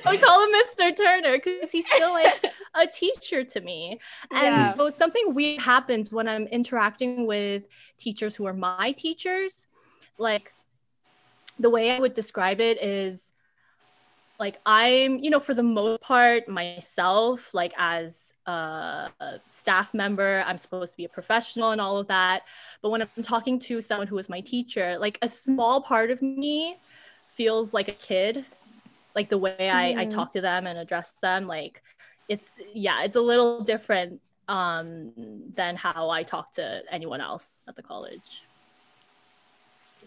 I 0.04 0.10
would 0.10 0.20
call 0.20 0.44
him 0.44 0.50
Mr. 0.50 0.94
Turner 0.94 1.38
because 1.38 1.72
he's 1.72 1.86
still 1.90 2.12
like 2.12 2.44
a 2.74 2.86
teacher 2.86 3.42
to 3.42 3.60
me. 3.62 4.00
And 4.30 4.56
yeah. 4.56 4.72
so 4.74 4.90
something 4.90 5.32
weird 5.32 5.62
happens 5.62 6.12
when 6.12 6.28
I'm 6.28 6.46
interacting 6.48 7.26
with 7.26 7.62
teachers 7.96 8.36
who 8.36 8.44
are 8.44 8.52
my 8.52 8.92
teachers. 8.92 9.66
Like, 10.18 10.52
the 11.58 11.70
way 11.70 11.92
I 11.92 12.00
would 12.00 12.12
describe 12.12 12.60
it 12.60 12.82
is 12.82 13.32
like 14.38 14.58
I'm, 14.66 15.18
you 15.18 15.30
know, 15.30 15.40
for 15.40 15.54
the 15.54 15.62
most 15.62 16.00
part, 16.00 16.48
myself, 16.48 17.54
like 17.54 17.72
as 17.76 18.32
a 18.46 19.10
staff 19.48 19.94
member, 19.94 20.42
I'm 20.46 20.58
supposed 20.58 20.92
to 20.92 20.96
be 20.96 21.04
a 21.04 21.08
professional 21.08 21.70
and 21.70 21.80
all 21.80 21.96
of 21.98 22.08
that. 22.08 22.42
But 22.82 22.90
when 22.90 23.02
I'm 23.02 23.22
talking 23.22 23.59
to 23.61 23.80
someone 23.80 24.06
who 24.06 24.18
is 24.18 24.28
my 24.28 24.40
teacher, 24.40 24.98
like 24.98 25.18
a 25.22 25.28
small 25.28 25.80
part 25.80 26.11
of 26.11 26.20
me 26.20 26.76
feels 27.28 27.72
like 27.72 27.88
a 27.88 27.92
kid, 27.92 28.44
like 29.14 29.28
the 29.28 29.38
way 29.38 29.70
I, 29.70 29.94
mm. 29.94 29.98
I 29.98 30.06
talk 30.06 30.32
to 30.32 30.40
them 30.40 30.66
and 30.66 30.78
address 30.78 31.12
them. 31.22 31.46
Like 31.46 31.82
it's, 32.28 32.50
yeah, 32.74 33.04
it's 33.04 33.16
a 33.16 33.20
little 33.20 33.62
different 33.62 34.20
um, 34.48 35.12
than 35.54 35.76
how 35.76 36.11
I 36.11 36.22
talk 36.22 36.52
to 36.54 36.82
anyone 36.90 37.20
else 37.20 37.50
at 37.68 37.76
the 37.76 37.82
college. 37.82 38.42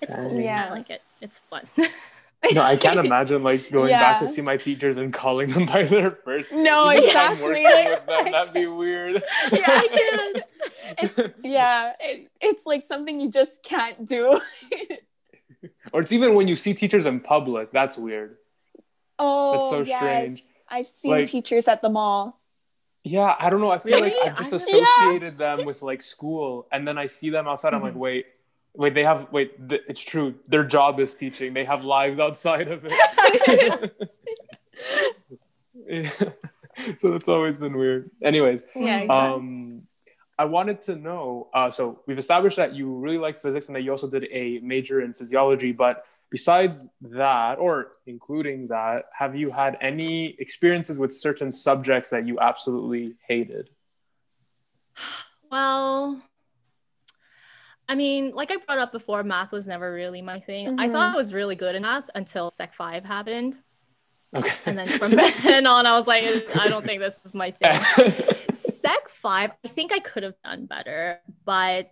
It's 0.01 0.13
cool. 0.13 0.39
Yeah. 0.39 0.67
I 0.67 0.69
like 0.69 0.89
it. 0.89 1.01
It's 1.21 1.39
fun. 1.49 1.67
no, 2.53 2.61
I 2.61 2.77
can't 2.77 2.99
imagine 2.99 3.43
like 3.43 3.71
going 3.71 3.89
yeah. 3.89 3.99
back 3.99 4.19
to 4.19 4.27
see 4.27 4.41
my 4.41 4.57
teachers 4.57 4.97
and 4.97 5.13
calling 5.13 5.49
them 5.49 5.65
by 5.73 5.83
their 5.83 6.11
first 6.11 6.53
name. 6.53 6.63
No, 6.63 6.89
exactly. 6.89 7.63
Them, 8.07 8.31
that'd 8.31 8.53
be 8.53 8.67
weird. 8.67 9.23
Yeah, 9.51 9.63
I 9.67 10.33
can. 10.33 10.43
It's 10.99 11.33
yeah, 11.43 11.93
it, 11.99 12.29
it's 12.41 12.65
like 12.65 12.83
something 12.83 13.19
you 13.19 13.29
just 13.29 13.63
can't 13.63 14.07
do. 14.07 14.39
or 15.93 16.01
it's 16.01 16.11
even 16.11 16.35
when 16.35 16.47
you 16.47 16.55
see 16.55 16.73
teachers 16.73 17.05
in 17.05 17.19
public. 17.19 17.71
That's 17.71 17.97
weird. 17.97 18.37
Oh, 19.19 19.53
that's 19.53 19.69
so 19.69 19.81
yes. 19.81 19.99
strange. 19.99 20.43
I've 20.69 20.87
seen 20.87 21.11
like, 21.11 21.29
teachers 21.29 21.67
at 21.67 21.81
the 21.81 21.89
mall. 21.89 22.39
Yeah, 23.03 23.35
I 23.39 23.49
don't 23.49 23.61
know. 23.61 23.71
I 23.71 23.77
feel 23.77 24.01
really? 24.01 24.15
like 24.17 24.31
I've 24.31 24.37
just 24.37 24.53
associated 24.53 25.39
yeah. 25.39 25.55
them 25.55 25.65
with 25.65 25.81
like 25.81 26.01
school, 26.01 26.67
and 26.71 26.87
then 26.87 26.97
I 26.97 27.05
see 27.05 27.29
them 27.29 27.47
outside. 27.47 27.69
Mm-hmm. 27.69 27.75
I'm 27.75 27.81
like, 27.83 27.91
mm-hmm. 27.93 27.99
wait, 27.99 28.25
wait 28.77 28.93
they 28.93 29.03
have 29.03 29.27
wait 29.31 29.69
th- 29.69 29.81
it's 29.89 30.01
true 30.01 30.35
their 30.47 30.63
job 30.63 30.99
is 30.99 31.13
teaching 31.13 31.53
they 31.53 31.65
have 31.65 31.83
lives 31.83 32.19
outside 32.19 32.67
of 32.67 32.85
it 32.85 33.91
yeah. 35.89 36.07
so 36.97 37.11
that's 37.11 37.27
always 37.27 37.57
been 37.57 37.75
weird 37.75 38.09
anyways 38.23 38.65
yeah, 38.75 38.99
exactly. 38.99 39.09
um 39.09 39.81
i 40.37 40.45
wanted 40.45 40.81
to 40.81 40.95
know 40.95 41.47
uh, 41.53 41.69
so 41.69 41.99
we've 42.05 42.19
established 42.19 42.57
that 42.57 42.73
you 42.73 42.93
really 42.93 43.17
like 43.17 43.37
physics 43.37 43.67
and 43.67 43.75
that 43.75 43.81
you 43.81 43.91
also 43.91 44.09
did 44.09 44.27
a 44.31 44.59
major 44.59 45.01
in 45.01 45.13
physiology 45.13 45.71
but 45.71 46.05
besides 46.29 46.87
that 47.01 47.57
or 47.57 47.93
including 48.05 48.67
that 48.67 49.05
have 49.17 49.35
you 49.35 49.49
had 49.49 49.77
any 49.81 50.35
experiences 50.39 50.99
with 50.99 51.11
certain 51.11 51.51
subjects 51.51 52.09
that 52.11 52.27
you 52.27 52.37
absolutely 52.39 53.15
hated 53.27 53.69
well 55.49 56.21
I 57.89 57.95
mean, 57.95 58.31
like 58.31 58.51
I 58.51 58.57
brought 58.57 58.79
up 58.79 58.91
before, 58.91 59.23
math 59.23 59.51
was 59.51 59.67
never 59.67 59.93
really 59.93 60.21
my 60.21 60.39
thing. 60.39 60.67
Mm-hmm. 60.67 60.79
I 60.79 60.89
thought 60.89 61.13
I 61.13 61.17
was 61.17 61.33
really 61.33 61.55
good 61.55 61.75
in 61.75 61.83
math 61.83 62.09
until 62.15 62.49
Sec 62.49 62.73
5 62.73 63.05
happened. 63.05 63.55
Okay. 64.35 64.51
And 64.65 64.77
then 64.77 64.87
from 64.87 65.11
then 65.43 65.65
on, 65.65 65.85
I 65.85 65.97
was 65.97 66.07
like, 66.07 66.23
I 66.59 66.67
don't 66.67 66.83
think 66.83 67.01
this 67.01 67.17
is 67.23 67.33
my 67.33 67.51
thing. 67.51 67.73
Sec 68.53 69.07
5, 69.07 69.51
I 69.63 69.67
think 69.67 69.93
I 69.93 69.99
could 69.99 70.23
have 70.23 70.35
done 70.43 70.65
better, 70.65 71.21
but 71.45 71.91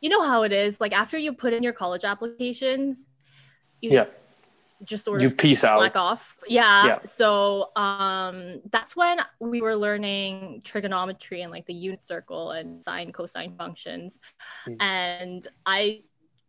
you 0.00 0.08
know 0.08 0.22
how 0.22 0.44
it 0.44 0.52
is. 0.52 0.80
Like 0.80 0.92
after 0.92 1.18
you 1.18 1.32
put 1.32 1.52
in 1.52 1.62
your 1.62 1.72
college 1.72 2.04
applications, 2.04 3.08
you 3.80 3.90
yeah 3.90 4.06
just 4.84 5.04
sort 5.04 5.20
you 5.20 5.28
of 5.28 5.36
piece 5.36 5.60
slack 5.60 5.96
out. 5.96 5.96
off. 5.96 6.38
Yeah. 6.46 6.86
yeah. 6.86 6.98
So 7.04 7.70
um 7.76 8.60
that's 8.70 8.96
when 8.96 9.18
we 9.40 9.60
were 9.60 9.76
learning 9.76 10.62
trigonometry 10.64 11.42
and 11.42 11.50
like 11.50 11.66
the 11.66 11.74
unit 11.74 12.06
circle 12.06 12.52
and 12.52 12.82
sine 12.84 13.12
cosine 13.12 13.56
functions. 13.56 14.20
Mm. 14.66 14.76
And 14.80 15.48
I 15.66 16.02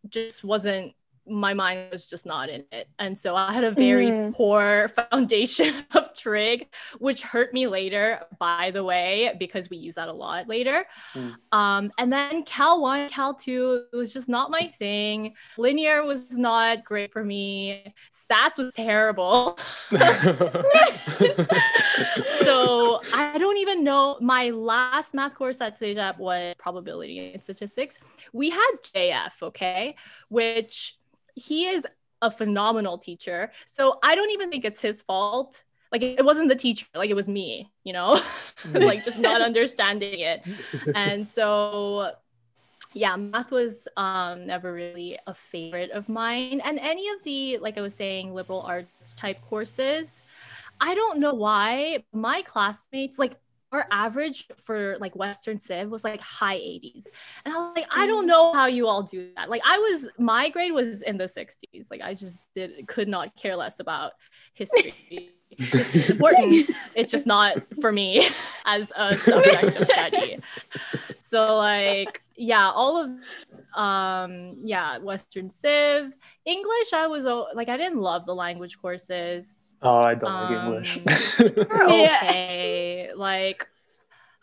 just 0.10 0.44
wasn't 0.44 0.94
my 1.28 1.54
mind 1.54 1.90
was 1.92 2.06
just 2.06 2.26
not 2.26 2.50
in 2.50 2.66
it. 2.72 2.90
And 3.00 3.18
so 3.18 3.36
I 3.36 3.54
had 3.54 3.64
a 3.64 3.72
very 3.72 4.08
mm. 4.08 4.36
poor 4.36 4.90
foundation 5.12 5.86
of 5.94 6.14
trig, 6.14 6.68
which 7.00 7.22
hurt 7.22 7.54
me 7.54 7.68
later, 7.68 8.22
by 8.40 8.72
the 8.72 8.84
way, 8.84 9.34
because 9.40 9.70
we 9.70 9.78
use 9.78 9.96
that 9.96 10.10
a 10.10 10.14
lot 10.14 10.48
later. 10.48 10.86
Mm. 11.14 11.36
Um, 11.52 11.92
and 11.98 12.12
then 12.12 12.44
Cal 12.44 12.82
1, 12.82 13.10
Cal 13.10 13.34
2, 13.34 13.86
it 13.94 13.96
was 13.96 14.12
just 14.12 14.28
not 14.28 14.52
my 14.52 14.68
thing. 14.80 15.36
Linear 15.58 16.04
was 16.04 16.38
not 16.38 16.84
great 16.84 17.14
for 17.14 17.24
me. 17.24 17.94
Stats 18.12 18.58
was 18.58 18.72
terrible. 18.74 19.58
so 22.44 23.00
I 23.14 23.38
don't 23.38 23.58
even 23.58 23.84
know. 23.84 24.18
My 24.20 24.50
last 24.50 25.14
math 25.14 25.36
course 25.36 25.62
at 25.62 25.80
CEGEP 25.80 26.18
was 26.18 26.56
probability 26.58 27.34
and 27.34 27.44
statistics. 27.44 27.98
We 28.34 28.50
had 28.50 28.72
JF, 28.94 29.42
okay, 29.44 29.96
which 30.30 30.98
he 31.36 31.66
is 31.66 31.86
a 32.22 32.32
phenomenal 32.32 32.98
teacher. 32.98 33.52
So 33.66 34.00
I 34.04 34.16
don't 34.16 34.32
even 34.32 34.50
think 34.50 34.66
it's 34.66 34.82
his 34.82 35.02
fault. 35.02 35.64
Like 35.92 36.02
it 36.02 36.26
wasn't 36.26 36.50
the 36.50 36.56
teacher, 36.56 36.88
like 36.96 37.12
it 37.12 37.16
was 37.16 37.28
me, 37.28 37.72
you 37.84 37.94
know, 37.94 38.20
like 38.74 39.06
just 39.06 39.20
not 39.20 39.42
understanding 39.50 40.20
it. 40.22 40.42
And 40.96 41.28
so 41.28 42.14
yeah, 42.94 43.16
math 43.16 43.52
was 43.52 43.88
um, 43.98 44.46
never 44.48 44.72
really 44.74 45.18
a 45.28 45.34
favorite 45.34 45.92
of 45.92 46.10
mine. 46.10 46.62
And 46.64 46.80
any 46.80 47.10
of 47.10 47.24
the, 47.24 47.58
like 47.58 47.78
I 47.78 47.82
was 47.82 47.94
saying, 47.94 48.34
liberal 48.34 48.62
arts 48.62 49.16
type 49.16 49.42
courses, 49.50 50.22
I 50.80 50.96
don't 50.96 51.20
know 51.20 51.34
why 51.34 52.04
my 52.12 52.42
classmates, 52.44 53.18
like 53.18 53.36
our 53.74 53.88
average 53.92 54.48
for 54.56 54.98
like 55.00 55.16
Western 55.16 55.58
Civ 55.58 55.90
was 55.90 56.04
like 56.04 56.22
high 56.22 56.58
80s. 56.58 57.06
And 57.44 57.54
I 57.54 57.58
was 57.58 57.76
like, 57.76 57.88
I 57.92 58.06
don't 58.06 58.26
mm. 58.26 58.28
know 58.28 58.54
how 58.54 58.68
you 58.68 58.88
all 58.88 59.04
do 59.04 59.32
that. 59.36 59.50
Like 59.50 59.64
I 59.66 59.80
was 59.80 60.08
my 60.18 60.50
grade 60.50 60.72
was 60.72 61.02
in 61.02 61.18
the 61.18 61.26
60s. 61.26 61.90
Like 61.90 62.02
I 62.02 62.14
just 62.14 62.46
did 62.56 62.88
could 62.88 63.08
not 63.08 63.36
care 63.36 63.56
less 63.56 63.80
about 63.80 64.14
history. 64.54 64.94
it's 65.50 66.10
important. 66.10 66.70
it's 66.96 67.12
just 67.12 67.26
not 67.26 67.58
for 67.82 67.92
me 67.92 68.28
as 68.66 68.92
a 68.96 69.16
subject 69.16 69.76
of 69.80 69.88
study. 69.88 70.40
So 71.20 71.58
like 71.58 72.22
yeah, 72.36 72.70
all 72.70 73.04
of 73.04 73.10
um 73.76 74.58
yeah, 74.64 75.00
Western 75.00 75.50
Civ, 75.50 76.16
English. 76.46 76.94
I 76.94 77.08
was 77.08 77.26
like 77.56 77.70
I 77.70 77.78
didn't 77.78 78.00
love 78.00 78.26
the 78.26 78.36
language 78.36 78.78
courses. 78.80 79.56
Oh, 79.84 80.00
I 80.00 80.16
don't 80.16 80.32
um, 80.32 80.54
like 80.54 80.64
English. 80.64 81.00
okay, 81.42 83.12
like 83.16 83.68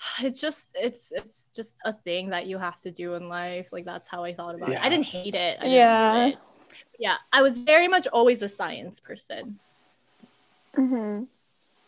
it's 0.22 0.40
just 0.40 0.76
it's 0.80 1.12
it's 1.12 1.50
just 1.54 1.78
a 1.84 1.92
thing 1.92 2.30
that 2.30 2.46
you 2.46 2.58
have 2.58 2.80
to 2.82 2.90
do 2.90 3.14
in 3.14 3.28
life. 3.28 3.72
Like 3.72 3.84
that's 3.84 4.08
how 4.08 4.24
I 4.24 4.34
thought 4.34 4.54
about 4.54 4.70
yeah. 4.70 4.80
it. 4.80 4.84
I 4.84 4.88
didn't 4.88 5.06
hate 5.06 5.34
it. 5.34 5.60
Didn't 5.60 5.72
yeah. 5.72 6.24
Hate 6.24 6.34
it. 6.34 6.40
Yeah, 6.98 7.16
I 7.32 7.42
was 7.42 7.58
very 7.58 7.88
much 7.88 8.06
always 8.08 8.42
a 8.42 8.48
science 8.48 9.00
person. 9.00 9.58
Mm-hmm. 10.76 11.24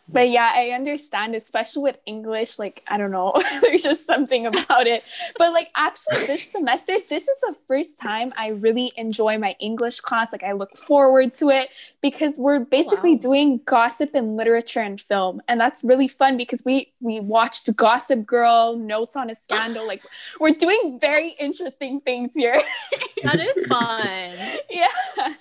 But 0.08 0.28
yeah, 0.30 0.50
I 0.54 0.70
understand, 0.70 1.34
especially 1.34 1.82
with 1.82 1.98
English. 2.06 2.58
Like, 2.58 2.82
I 2.86 2.98
don't 2.98 3.10
know, 3.10 3.32
there's 3.62 3.82
just 3.82 4.06
something 4.06 4.46
about 4.46 4.86
it. 4.86 5.04
But 5.38 5.52
like, 5.52 5.70
actually, 5.76 6.26
this 6.26 6.42
semester, 6.52 6.94
this 7.08 7.28
is 7.28 7.40
the 7.40 7.54
first 7.66 8.00
time 8.00 8.32
I 8.36 8.48
really 8.48 8.92
enjoy 8.96 9.38
my 9.38 9.56
English 9.58 10.00
class. 10.00 10.32
Like, 10.32 10.42
I 10.42 10.52
look 10.52 10.76
forward 10.76 11.34
to 11.34 11.50
it 11.50 11.70
because 12.02 12.38
we're 12.38 12.56
oh, 12.56 12.64
basically 12.64 13.12
wow. 13.12 13.20
doing 13.20 13.60
gossip 13.64 14.14
and 14.14 14.36
literature 14.36 14.80
and 14.80 15.00
film, 15.00 15.40
and 15.48 15.60
that's 15.60 15.84
really 15.84 16.08
fun 16.08 16.36
because 16.36 16.64
we 16.64 16.92
we 17.00 17.20
watched 17.20 17.74
Gossip 17.76 18.26
Girl, 18.26 18.76
Notes 18.76 19.16
on 19.16 19.30
a 19.30 19.34
Scandal. 19.34 19.86
like, 19.86 20.02
we're 20.40 20.54
doing 20.54 20.98
very 21.00 21.30
interesting 21.38 22.00
things 22.00 22.34
here. 22.34 22.60
that 23.22 23.40
is 23.40 23.66
fun. 23.68 24.36
yeah. 24.70 25.34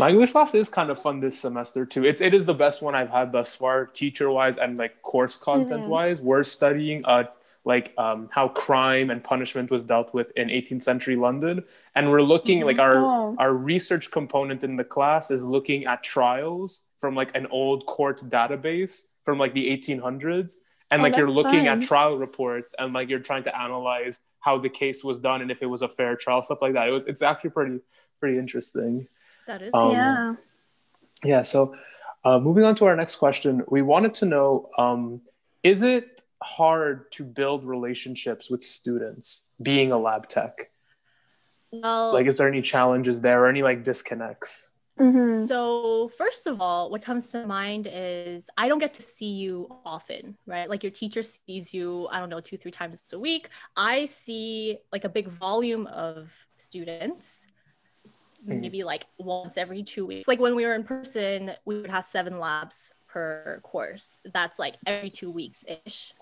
My 0.00 0.08
English 0.08 0.32
class 0.32 0.54
is 0.54 0.70
kind 0.70 0.90
of 0.90 0.98
fun 0.98 1.20
this 1.20 1.38
semester 1.38 1.84
too. 1.84 2.04
It's 2.04 2.22
it 2.22 2.32
is 2.32 2.46
the 2.46 2.54
best 2.54 2.80
one 2.80 2.94
I've 2.94 3.10
had 3.10 3.32
thus 3.32 3.54
far, 3.54 3.84
teacher 3.84 4.30
wise 4.30 4.56
and 4.56 4.78
like 4.78 5.02
course 5.02 5.36
content 5.36 5.86
wise. 5.86 6.18
Mm-hmm. 6.18 6.26
We're 6.28 6.42
studying 6.42 7.04
uh 7.04 7.24
like 7.64 7.92
um, 7.98 8.26
how 8.30 8.48
crime 8.48 9.10
and 9.10 9.22
punishment 9.22 9.70
was 9.70 9.82
dealt 9.82 10.14
with 10.14 10.32
in 10.34 10.48
18th 10.48 10.80
century 10.80 11.16
London, 11.16 11.62
and 11.94 12.10
we're 12.10 12.22
looking 12.22 12.60
mm-hmm. 12.60 12.68
like 12.68 12.78
our 12.78 12.96
oh. 12.96 13.36
our 13.38 13.52
research 13.52 14.10
component 14.10 14.64
in 14.64 14.76
the 14.76 14.84
class 14.84 15.30
is 15.30 15.44
looking 15.44 15.84
at 15.84 16.02
trials 16.02 16.84
from 16.98 17.14
like 17.14 17.36
an 17.36 17.46
old 17.50 17.84
court 17.84 18.22
database 18.28 19.04
from 19.24 19.38
like 19.38 19.52
the 19.52 19.68
1800s, 19.68 20.54
and 20.90 21.00
oh, 21.00 21.02
like 21.02 21.16
you're 21.16 21.30
looking 21.30 21.66
fun. 21.66 21.82
at 21.82 21.82
trial 21.82 22.16
reports 22.16 22.74
and 22.78 22.94
like 22.94 23.10
you're 23.10 23.20
trying 23.20 23.42
to 23.42 23.60
analyze 23.60 24.22
how 24.40 24.56
the 24.56 24.70
case 24.70 25.04
was 25.04 25.20
done 25.20 25.42
and 25.42 25.50
if 25.50 25.62
it 25.62 25.66
was 25.66 25.82
a 25.82 25.88
fair 25.88 26.16
trial, 26.16 26.40
stuff 26.40 26.62
like 26.62 26.72
that. 26.72 26.88
It 26.88 26.92
was 26.92 27.06
it's 27.06 27.20
actually 27.20 27.50
pretty 27.50 27.80
pretty 28.18 28.38
interesting. 28.38 29.06
That 29.50 29.62
is. 29.62 29.70
Um, 29.74 29.90
yeah. 29.90 30.34
Yeah. 31.24 31.42
So, 31.42 31.74
uh, 32.24 32.38
moving 32.38 32.62
on 32.62 32.76
to 32.76 32.84
our 32.84 32.94
next 32.94 33.16
question, 33.16 33.62
we 33.68 33.82
wanted 33.82 34.14
to 34.14 34.26
know: 34.26 34.70
um, 34.78 35.22
Is 35.64 35.82
it 35.82 36.22
hard 36.40 37.10
to 37.12 37.24
build 37.24 37.64
relationships 37.64 38.48
with 38.48 38.62
students 38.62 39.48
being 39.60 39.90
a 39.90 39.98
lab 39.98 40.28
tech? 40.28 40.70
Well, 41.72 42.12
like, 42.12 42.26
is 42.26 42.36
there 42.38 42.46
any 42.46 42.62
challenges 42.62 43.20
there 43.20 43.42
or 43.42 43.48
any 43.48 43.62
like 43.62 43.82
disconnects? 43.82 44.74
Mm-hmm. 45.00 45.46
So, 45.46 46.08
first 46.16 46.46
of 46.46 46.60
all, 46.60 46.90
what 46.90 47.02
comes 47.02 47.28
to 47.32 47.44
mind 47.44 47.88
is 47.90 48.46
I 48.56 48.68
don't 48.68 48.78
get 48.78 48.94
to 48.94 49.02
see 49.02 49.32
you 49.32 49.66
often, 49.84 50.36
right? 50.46 50.70
Like 50.70 50.84
your 50.84 50.92
teacher 50.92 51.24
sees 51.24 51.74
you, 51.74 52.06
I 52.12 52.20
don't 52.20 52.30
know, 52.30 52.40
two, 52.40 52.56
three 52.56 52.70
times 52.70 53.02
a 53.12 53.18
week. 53.18 53.48
I 53.76 54.06
see 54.06 54.78
like 54.92 55.04
a 55.04 55.08
big 55.08 55.26
volume 55.26 55.88
of 55.88 56.30
students 56.58 57.46
Mm-hmm. 58.42 58.60
maybe 58.60 58.84
like 58.84 59.04
once 59.18 59.58
every 59.58 59.82
two 59.82 60.06
weeks. 60.06 60.26
Like 60.26 60.40
when 60.40 60.54
we 60.54 60.64
were 60.64 60.74
in 60.74 60.82
person, 60.82 61.52
we 61.66 61.78
would 61.78 61.90
have 61.90 62.06
seven 62.06 62.38
labs 62.38 62.90
per 63.06 63.60
course. 63.62 64.22
That's 64.32 64.58
like 64.58 64.76
every 64.86 65.10
two 65.10 65.30
weeks 65.30 65.62
ish 65.84 66.14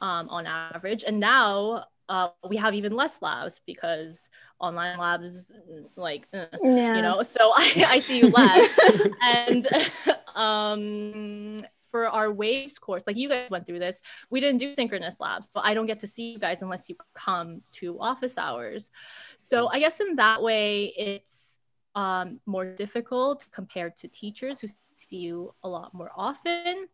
um, 0.00 0.28
on 0.28 0.46
average. 0.46 1.04
And 1.04 1.18
now 1.18 1.86
uh, 2.08 2.28
we 2.48 2.56
have 2.56 2.74
even 2.74 2.94
less 2.94 3.22
labs 3.22 3.62
because 3.66 4.28
online 4.58 4.98
labs, 4.98 5.52
like, 5.96 6.26
uh, 6.34 6.46
yeah. 6.62 6.96
you 6.96 7.02
know, 7.02 7.22
so 7.22 7.52
I, 7.54 7.86
I 7.88 7.98
see 7.98 8.18
you 8.18 8.28
less. 8.28 8.78
and 9.22 9.66
um, 10.34 11.60
for 11.90 12.08
our 12.08 12.32
waves 12.32 12.78
course, 12.78 13.04
like 13.06 13.16
you 13.16 13.28
guys 13.28 13.48
went 13.50 13.66
through 13.66 13.78
this, 13.78 14.02
we 14.28 14.40
didn't 14.40 14.58
do 14.58 14.74
synchronous 14.74 15.20
labs. 15.20 15.48
So 15.50 15.60
I 15.62 15.74
don't 15.74 15.86
get 15.86 16.00
to 16.00 16.06
see 16.06 16.32
you 16.32 16.38
guys 16.38 16.60
unless 16.60 16.88
you 16.88 16.96
come 17.14 17.62
to 17.72 17.98
office 18.00 18.36
hours. 18.36 18.90
So 19.36 19.68
I 19.68 19.78
guess 19.78 20.00
in 20.00 20.16
that 20.16 20.42
way, 20.42 20.92
it's 20.96 21.53
um, 21.94 22.40
more 22.46 22.64
difficult 22.64 23.46
compared 23.52 23.96
to 23.98 24.08
teachers 24.08 24.60
who 24.60 24.68
see 24.96 25.16
you 25.16 25.54
a 25.62 25.68
lot 25.68 25.94
more 25.94 26.10
often. 26.16 26.88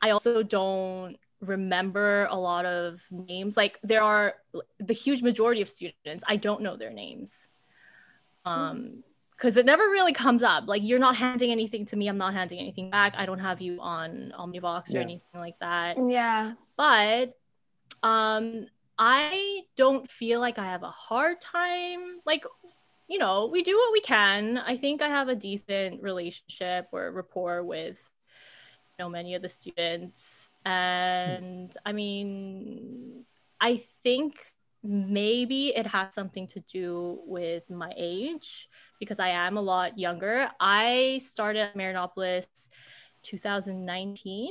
I 0.00 0.10
also 0.10 0.42
don't 0.42 1.16
remember 1.40 2.26
a 2.30 2.36
lot 2.36 2.64
of 2.64 3.02
names. 3.10 3.56
Like 3.56 3.78
there 3.82 4.02
are 4.02 4.34
the 4.78 4.94
huge 4.94 5.22
majority 5.22 5.62
of 5.62 5.68
students, 5.68 6.24
I 6.26 6.36
don't 6.36 6.62
know 6.62 6.76
their 6.76 6.92
names. 6.92 7.48
Um, 8.44 9.02
because 9.32 9.58
it 9.58 9.66
never 9.66 9.82
really 9.84 10.14
comes 10.14 10.42
up. 10.42 10.64
Like 10.66 10.82
you're 10.82 10.98
not 10.98 11.14
handing 11.14 11.50
anything 11.50 11.84
to 11.86 11.96
me, 11.96 12.08
I'm 12.08 12.16
not 12.16 12.32
handing 12.32 12.58
anything 12.58 12.90
back. 12.90 13.14
I 13.18 13.26
don't 13.26 13.38
have 13.38 13.60
you 13.60 13.78
on 13.80 14.32
Omnivox 14.38 14.84
yeah. 14.88 14.98
or 14.98 15.02
anything 15.02 15.40
like 15.40 15.58
that. 15.60 15.96
Yeah. 16.08 16.52
But 16.76 17.36
um 18.02 18.66
I 18.98 19.62
don't 19.76 20.10
feel 20.10 20.40
like 20.40 20.58
I 20.58 20.64
have 20.64 20.82
a 20.82 20.88
hard 20.88 21.40
time 21.40 22.20
like 22.24 22.44
you 23.08 23.18
know, 23.18 23.46
we 23.46 23.62
do 23.62 23.76
what 23.76 23.92
we 23.92 24.00
can. 24.00 24.58
I 24.58 24.76
think 24.76 25.02
I 25.02 25.08
have 25.08 25.28
a 25.28 25.34
decent 25.36 26.02
relationship 26.02 26.88
or 26.92 27.10
rapport 27.12 27.62
with 27.62 27.98
you 28.98 29.04
know 29.04 29.08
many 29.08 29.34
of 29.34 29.42
the 29.42 29.48
students. 29.48 30.50
And 30.64 31.74
I 31.84 31.92
mean, 31.92 33.24
I 33.60 33.82
think 34.02 34.52
maybe 34.82 35.68
it 35.68 35.86
has 35.86 36.14
something 36.14 36.46
to 36.48 36.60
do 36.60 37.20
with 37.26 37.68
my 37.70 37.92
age 37.96 38.68
because 38.98 39.18
I 39.18 39.28
am 39.28 39.56
a 39.56 39.62
lot 39.62 39.98
younger. 39.98 40.48
I 40.60 41.20
started 41.22 41.60
at 41.60 41.76
Marianopolis 41.76 42.68
2019. 43.22 44.50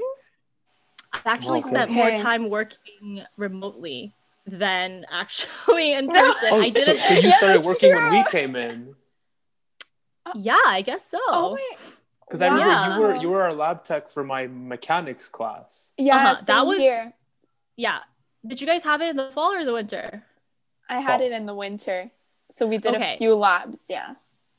I've 1.14 1.26
actually 1.26 1.62
oh, 1.64 1.68
spent 1.68 1.92
more 1.92 2.12
time 2.12 2.50
working 2.50 3.24
remotely 3.38 4.14
than 4.46 5.06
actually 5.10 5.94
in 6.00 6.08
person. 6.08 6.50
Oh, 6.52 6.62
I 6.62 6.70
didn't. 6.70 7.00
So, 7.00 7.08
so 7.08 7.14
you 7.14 7.22
yeah, 7.30 7.38
started 7.38 7.64
working 7.64 7.92
true. 7.92 8.02
when 8.02 8.12
we 8.12 8.24
came 8.32 8.56
in. 8.56 8.96
Yeah, 10.34 10.60
I 10.66 10.82
guess 10.82 11.06
so. 11.06 11.20
Oh 11.28 11.58
Because 12.28 12.42
wow. 12.42 12.48
I 12.48 12.50
remember 12.52 12.96
you 12.96 13.02
were 13.02 13.16
you 13.22 13.30
were 13.30 13.44
our 13.44 13.54
lab 13.54 13.84
tech 13.84 14.10
for 14.10 14.24
my 14.24 14.48
mechanics 14.48 15.28
class. 15.28 15.94
Yeah, 15.98 16.18
uh-huh. 16.18 16.44
that 16.48 16.66
was 16.66 16.78
here. 16.78 17.14
Yeah. 17.78 18.00
Did 18.46 18.62
you 18.62 18.68
guys 18.68 18.84
have 18.84 19.02
it 19.02 19.10
in 19.10 19.18
the 19.18 19.32
fall 19.32 19.54
or 19.54 19.66
the 19.66 19.74
winter? 19.74 20.24
I 20.88 21.02
fall. 21.02 21.12
had 21.12 21.22
it 21.22 21.32
in 21.32 21.46
the 21.46 21.56
winter. 21.56 22.12
So 22.52 22.66
we 22.68 22.78
did 22.78 22.96
okay. 22.96 23.16
a 23.16 23.18
few 23.18 23.36
labs, 23.36 23.86
yeah. 23.90 24.14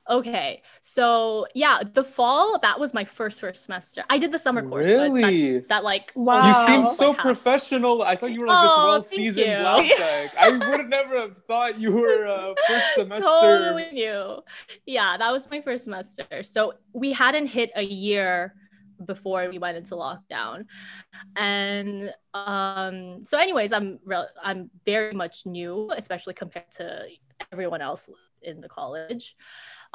Okay. 0.08 0.62
So 0.82 1.46
yeah, 1.54 1.80
the 1.92 2.04
fall, 2.04 2.58
that 2.60 2.78
was 2.78 2.94
my 2.94 3.04
first 3.04 3.40
first 3.40 3.64
semester. 3.64 4.04
I 4.08 4.18
did 4.18 4.30
the 4.30 4.38
summer 4.38 4.62
course. 4.62 4.86
Really? 4.86 5.58
That, 5.58 5.68
that, 5.68 5.84
like 5.84 6.12
wow. 6.14 6.46
You 6.46 6.54
seem 6.66 6.86
so 6.86 7.12
professional. 7.12 8.02
I 8.02 8.14
thought 8.16 8.32
you 8.32 8.40
were 8.40 8.46
like 8.46 8.58
oh, 8.58 8.62
this 8.62 8.76
well 8.76 9.02
seasoned 9.02 9.64
lab 9.64 9.84
tech. 9.84 10.36
I 10.40 10.50
would 10.50 10.62
have 10.62 10.88
never 10.88 11.18
have 11.18 11.36
thought 11.48 11.80
you 11.80 11.92
were 11.92 12.26
uh, 12.26 12.54
first 12.68 12.94
semester. 12.94 13.22
totally 13.22 13.90
new. 13.92 14.42
Yeah, 14.86 15.16
that 15.16 15.32
was 15.32 15.48
my 15.50 15.60
first 15.60 15.84
semester. 15.84 16.42
So 16.42 16.74
we 16.92 17.12
hadn't 17.12 17.48
hit 17.48 17.70
a 17.74 17.82
year 17.82 18.54
before 19.04 19.48
we 19.50 19.58
went 19.58 19.76
into 19.76 19.94
lockdown 19.94 20.64
and 21.36 22.10
um 22.32 23.22
so 23.22 23.36
anyways 23.36 23.70
i'm 23.70 23.98
re- 24.04 24.24
i'm 24.42 24.70
very 24.86 25.12
much 25.12 25.44
new 25.44 25.90
especially 25.96 26.32
compared 26.32 26.70
to 26.70 27.06
everyone 27.52 27.82
else 27.82 28.08
in 28.42 28.60
the 28.60 28.68
college 28.68 29.36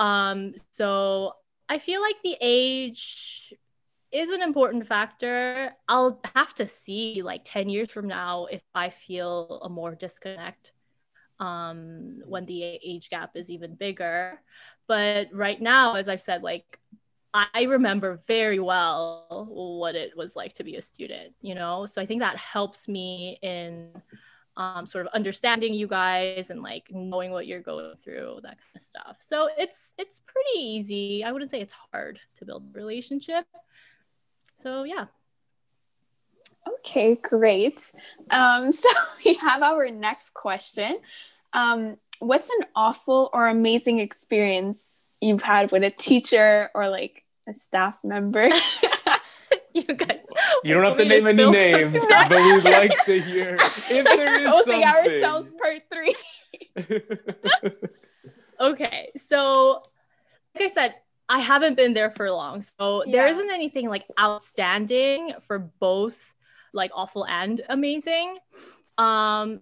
um, 0.01 0.55
so 0.71 1.35
I 1.69 1.77
feel 1.77 2.01
like 2.01 2.15
the 2.23 2.35
age 2.41 3.53
is 4.11 4.31
an 4.31 4.41
important 4.41 4.87
factor. 4.87 5.75
I'll 5.87 6.19
have 6.35 6.55
to 6.55 6.67
see 6.67 7.21
like 7.21 7.41
10 7.45 7.69
years 7.69 7.91
from 7.91 8.07
now 8.07 8.47
if 8.47 8.63
I 8.73 8.89
feel 8.89 9.61
a 9.63 9.69
more 9.69 9.93
disconnect 9.93 10.71
um, 11.39 12.23
when 12.25 12.47
the 12.47 12.63
age 12.63 13.11
gap 13.11 13.35
is 13.35 13.51
even 13.51 13.75
bigger. 13.75 14.41
But 14.87 15.27
right 15.31 15.61
now, 15.61 15.93
as 15.93 16.09
I've 16.09 16.21
said, 16.21 16.41
like 16.41 16.79
I 17.31 17.63
remember 17.69 18.23
very 18.27 18.59
well 18.59 19.47
what 19.49 19.95
it 19.95 20.17
was 20.17 20.35
like 20.35 20.53
to 20.53 20.63
be 20.63 20.77
a 20.77 20.81
student, 20.81 21.35
you 21.41 21.53
know? 21.53 21.85
So 21.85 22.01
I 22.01 22.07
think 22.07 22.21
that 22.21 22.37
helps 22.37 22.87
me 22.87 23.37
in 23.43 23.91
um, 24.57 24.85
sort 24.85 25.05
of 25.05 25.13
understanding 25.13 25.73
you 25.73 25.87
guys 25.87 26.49
and 26.49 26.61
like 26.61 26.87
knowing 26.91 27.31
what 27.31 27.47
you're 27.47 27.61
going 27.61 27.93
through 28.03 28.39
that 28.43 28.57
kind 28.57 28.75
of 28.75 28.81
stuff. 28.81 29.17
So 29.21 29.49
it's 29.57 29.93
it's 29.97 30.21
pretty 30.25 30.59
easy. 30.59 31.23
I 31.23 31.31
wouldn't 31.31 31.51
say 31.51 31.61
it's 31.61 31.75
hard 31.91 32.19
to 32.37 32.45
build 32.45 32.65
a 32.69 32.77
relationship. 32.77 33.45
So 34.61 34.83
yeah. 34.83 35.05
Okay 36.67 37.15
great. 37.15 37.81
Um, 38.29 38.71
so 38.71 38.89
we 39.25 39.35
have 39.35 39.61
our 39.61 39.89
next 39.89 40.33
question. 40.33 40.97
Um, 41.53 41.97
what's 42.19 42.49
an 42.49 42.67
awful 42.75 43.29
or 43.33 43.47
amazing 43.47 43.99
experience 43.99 45.03
you've 45.21 45.43
had 45.43 45.71
with 45.71 45.83
a 45.83 45.91
teacher 45.91 46.69
or 46.75 46.89
like 46.89 47.23
a 47.47 47.53
staff 47.53 47.99
member? 48.03 48.49
You 49.73 49.83
guys. 49.83 50.19
You 50.63 50.74
don't 50.74 50.84
have 50.84 50.97
to 50.97 51.06
name 51.06 51.28
any 51.28 51.50
names, 51.50 51.93
but 52.10 52.30
we'd 52.32 52.63
like 52.63 53.06
to 53.06 53.21
hear 53.21 53.56
if 53.60 54.06
there 54.06 54.39
is 54.39 54.45
something. 54.47 54.84
ourselves 54.84 55.54
part 55.54 55.82
three. 55.91 56.15
okay, 58.60 59.12
so 59.15 59.84
like 60.56 60.65
I 60.65 60.67
said, 60.67 60.95
I 61.28 61.39
haven't 61.39 61.76
been 61.76 61.93
there 61.93 62.12
for 62.12 62.30
long, 62.32 62.62
so 62.62 63.04
yeah. 63.06 63.12
there 63.12 63.28
isn't 63.28 63.50
anything 63.50 63.89
like 63.89 64.06
outstanding 64.19 65.34
for 65.39 65.60
both 65.60 66.36
like 66.74 66.91
awful 66.93 67.26
and 67.26 67.62
amazing. 67.69 68.38
Um, 68.97 69.62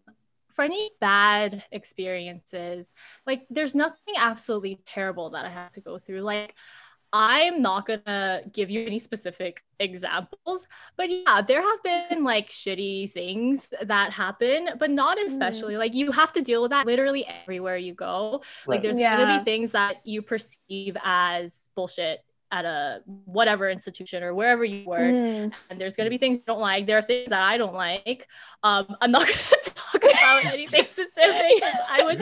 for 0.49 0.63
any 0.63 0.91
bad 0.99 1.63
experiences, 1.71 2.93
like 3.25 3.45
there's 3.49 3.73
nothing 3.73 4.15
absolutely 4.17 4.81
terrible 4.85 5.29
that 5.29 5.45
I 5.45 5.49
have 5.49 5.71
to 5.73 5.81
go 5.81 5.97
through. 5.97 6.21
Like 6.21 6.55
I'm 7.11 7.61
not 7.61 7.87
gonna 7.87 8.41
give 8.51 8.69
you 8.69 8.85
any 8.85 8.99
specific 8.99 9.63
examples, 9.79 10.67
but 10.95 11.09
yeah, 11.09 11.41
there 11.41 11.61
have 11.61 11.83
been 11.83 12.23
like 12.23 12.49
shitty 12.49 13.11
things 13.11 13.67
that 13.81 14.11
happen, 14.11 14.69
but 14.77 14.91
not 14.91 15.17
mm. 15.17 15.25
especially. 15.25 15.75
Mm. 15.75 15.79
Like 15.79 15.93
you 15.95 16.11
have 16.11 16.31
to 16.33 16.41
deal 16.41 16.61
with 16.61 16.71
that 16.71 16.85
literally 16.85 17.25
everywhere 17.43 17.77
you 17.77 17.93
go. 17.93 18.43
Right. 18.65 18.75
Like 18.75 18.81
there's 18.83 18.99
yeah. 18.99 19.17
gonna 19.17 19.39
be 19.39 19.43
things 19.43 19.71
that 19.71 20.05
you 20.05 20.21
perceive 20.21 20.97
as 21.03 21.65
bullshit 21.75 22.23
at 22.51 22.65
a 22.65 23.01
whatever 23.25 23.69
institution 23.69 24.23
or 24.23 24.33
wherever 24.33 24.65
you 24.65 24.83
work 24.85 25.01
mm. 25.01 25.51
and 25.69 25.81
there's 25.81 25.95
going 25.95 26.05
to 26.05 26.09
be 26.09 26.17
things 26.17 26.39
you 26.39 26.43
don't 26.47 26.59
like 26.59 26.87
there 26.87 26.97
are 26.97 27.01
things 27.03 27.29
that 27.29 27.43
i 27.43 27.57
don't 27.57 27.75
like 27.75 28.27
um, 28.63 28.95
i'm 29.01 29.11
not 29.11 29.21
going 29.25 29.37
to 29.37 29.58
talk 30.01 30.43
about 30.43 30.53
anything 30.53 30.83
specific 30.83 31.63
i 31.89 32.01
would 32.03 32.19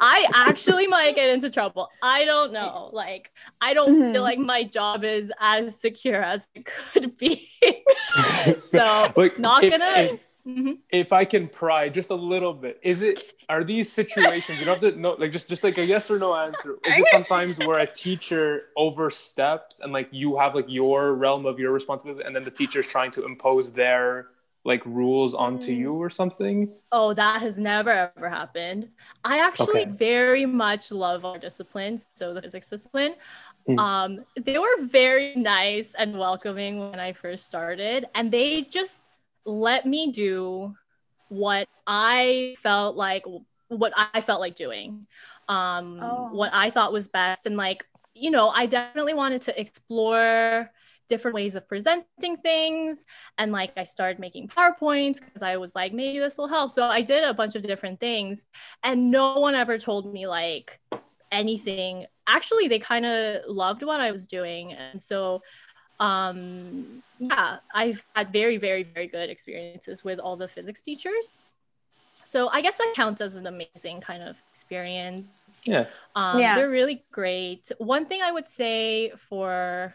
i 0.00 0.26
actually 0.34 0.86
might 0.86 1.14
get 1.14 1.30
into 1.30 1.50
trouble 1.50 1.88
i 2.02 2.24
don't 2.24 2.52
know 2.52 2.90
like 2.92 3.30
i 3.60 3.74
don't 3.74 3.92
mm-hmm. 3.92 4.12
feel 4.12 4.22
like 4.22 4.38
my 4.38 4.62
job 4.64 5.04
is 5.04 5.32
as 5.40 5.78
secure 5.78 6.22
as 6.22 6.46
it 6.54 6.66
could 6.66 7.16
be 7.18 7.50
so 8.70 9.12
like, 9.16 9.38
not 9.38 9.62
gonna 9.62 9.84
if, 9.96 10.26
mm-hmm. 10.46 10.72
if 10.90 11.12
i 11.12 11.24
can 11.24 11.48
pry 11.48 11.88
just 11.88 12.10
a 12.10 12.14
little 12.14 12.54
bit 12.54 12.78
is 12.82 13.02
it 13.02 13.22
are 13.48 13.64
these 13.64 13.90
situations 13.90 14.58
you 14.58 14.66
don't 14.66 14.82
have 14.82 14.92
to 14.92 15.00
know 15.00 15.16
like 15.18 15.32
just 15.32 15.48
just 15.48 15.64
like 15.64 15.78
a 15.78 15.84
yes 15.84 16.10
or 16.10 16.18
no 16.18 16.34
answer 16.34 16.76
is 16.86 16.98
it 16.98 17.08
sometimes 17.08 17.58
where 17.58 17.78
a 17.78 17.86
teacher 17.86 18.64
oversteps 18.76 19.80
and 19.80 19.92
like 19.92 20.08
you 20.10 20.36
have 20.36 20.54
like 20.54 20.66
your 20.68 21.14
realm 21.14 21.46
of 21.46 21.58
your 21.58 21.72
responsibility 21.72 22.22
and 22.24 22.36
then 22.36 22.44
the 22.44 22.50
teacher's 22.50 22.86
trying 22.86 23.10
to 23.10 23.24
impose 23.24 23.72
their 23.72 24.28
like 24.68 24.84
rules 24.86 25.34
onto 25.34 25.72
you 25.72 25.92
mm. 25.92 25.98
or 25.98 26.08
something 26.08 26.70
oh 26.92 27.12
that 27.12 27.42
has 27.42 27.58
never 27.58 27.90
ever 27.90 28.28
happened 28.28 28.88
i 29.24 29.38
actually 29.38 29.82
okay. 29.82 29.90
very 29.90 30.46
much 30.46 30.92
love 30.92 31.24
our 31.24 31.38
disciplines 31.38 32.08
so 32.14 32.32
the 32.32 32.42
physics 32.42 32.68
discipline 32.68 33.14
mm. 33.68 33.78
um 33.78 34.24
they 34.40 34.58
were 34.58 34.82
very 34.82 35.34
nice 35.34 35.94
and 35.98 36.16
welcoming 36.16 36.78
when 36.78 37.00
i 37.00 37.12
first 37.12 37.46
started 37.46 38.06
and 38.14 38.30
they 38.30 38.62
just 38.62 39.02
let 39.44 39.86
me 39.86 40.12
do 40.12 40.74
what 41.28 41.68
I 41.86 42.56
felt 42.58 42.96
like 42.96 43.24
what 43.68 43.92
I 43.96 44.20
felt 44.20 44.40
like 44.40 44.56
doing, 44.56 45.06
um, 45.48 46.00
oh. 46.02 46.28
what 46.32 46.50
I 46.54 46.70
thought 46.70 46.92
was 46.92 47.08
best, 47.08 47.46
and 47.46 47.56
like 47.56 47.84
you 48.14 48.30
know, 48.30 48.48
I 48.48 48.66
definitely 48.66 49.14
wanted 49.14 49.42
to 49.42 49.60
explore 49.60 50.70
different 51.08 51.34
ways 51.34 51.54
of 51.54 51.68
presenting 51.68 52.36
things. 52.38 53.04
And 53.38 53.52
like 53.52 53.72
I 53.76 53.84
started 53.84 54.18
making 54.18 54.48
PowerPoints 54.48 55.20
because 55.20 55.42
I 55.42 55.56
was 55.56 55.74
like 55.74 55.92
maybe 55.92 56.18
this 56.18 56.38
will 56.38 56.48
help. 56.48 56.70
So 56.70 56.84
I 56.84 57.02
did 57.02 57.24
a 57.24 57.34
bunch 57.34 57.54
of 57.54 57.62
different 57.62 58.00
things. 58.00 58.44
And 58.82 59.10
no 59.10 59.38
one 59.38 59.54
ever 59.54 59.78
told 59.78 60.12
me 60.12 60.26
like 60.26 60.80
anything. 61.32 62.06
Actually, 62.26 62.68
they 62.68 62.78
kind 62.78 63.06
of 63.06 63.42
loved 63.48 63.82
what 63.82 64.00
I 64.00 64.12
was 64.12 64.26
doing. 64.26 64.72
And 64.72 65.00
so 65.00 65.42
um 66.00 67.02
yeah 67.18 67.58
i've 67.74 68.04
had 68.14 68.32
very 68.32 68.56
very 68.56 68.84
very 68.84 69.08
good 69.08 69.28
experiences 69.28 70.04
with 70.04 70.20
all 70.20 70.36
the 70.36 70.46
physics 70.46 70.82
teachers. 70.82 71.32
So 72.24 72.48
i 72.50 72.60
guess 72.60 72.76
that 72.76 72.92
counts 72.94 73.20
as 73.20 73.34
an 73.34 73.46
amazing 73.46 74.00
kind 74.00 74.22
of 74.22 74.36
experience. 74.52 75.26
Yeah. 75.64 75.86
Um 76.14 76.38
yeah. 76.38 76.54
they're 76.54 76.70
really 76.70 77.04
great. 77.10 77.72
One 77.78 78.06
thing 78.06 78.22
i 78.22 78.30
would 78.30 78.48
say 78.48 79.10
for 79.16 79.94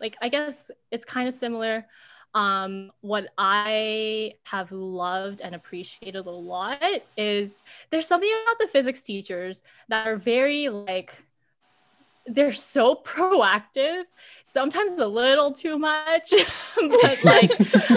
like 0.00 0.16
i 0.20 0.28
guess 0.28 0.70
it's 0.90 1.04
kind 1.04 1.28
of 1.28 1.34
similar. 1.34 1.86
Um 2.32 2.92
what 3.00 3.26
i 3.36 4.34
have 4.44 4.70
loved 4.70 5.40
and 5.40 5.54
appreciated 5.54 6.26
a 6.26 6.30
lot 6.30 7.02
is 7.16 7.58
there's 7.90 8.06
something 8.06 8.30
about 8.44 8.58
the 8.60 8.68
physics 8.68 9.02
teachers 9.02 9.62
that 9.88 10.06
are 10.06 10.16
very 10.16 10.68
like 10.68 11.14
they're 12.26 12.52
so 12.52 12.94
proactive. 13.04 14.04
Sometimes 14.44 14.98
a 14.98 15.06
little 15.06 15.52
too 15.52 15.78
much 15.78 16.30
but 16.76 17.24
like 17.24 17.50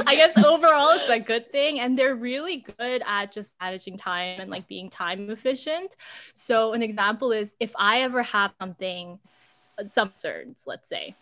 i 0.07 0.15
guess 0.19 0.35
overall 0.43 0.89
it's 0.91 1.09
a 1.09 1.19
good 1.19 1.51
thing 1.51 1.79
and 1.79 1.97
they're 1.97 2.15
really 2.15 2.65
good 2.79 3.03
at 3.05 3.31
just 3.31 3.53
managing 3.61 3.97
time 3.97 4.39
and 4.39 4.49
like 4.49 4.67
being 4.67 4.89
time 4.89 5.29
efficient. 5.29 5.95
So 6.33 6.73
an 6.73 6.81
example 6.81 7.31
is 7.31 7.53
if 7.59 7.71
i 7.77 8.01
ever 8.01 8.23
have 8.23 8.51
something 8.59 9.19
some 9.87 10.09
cerns 10.09 10.63
let's 10.65 10.87
say 10.89 11.15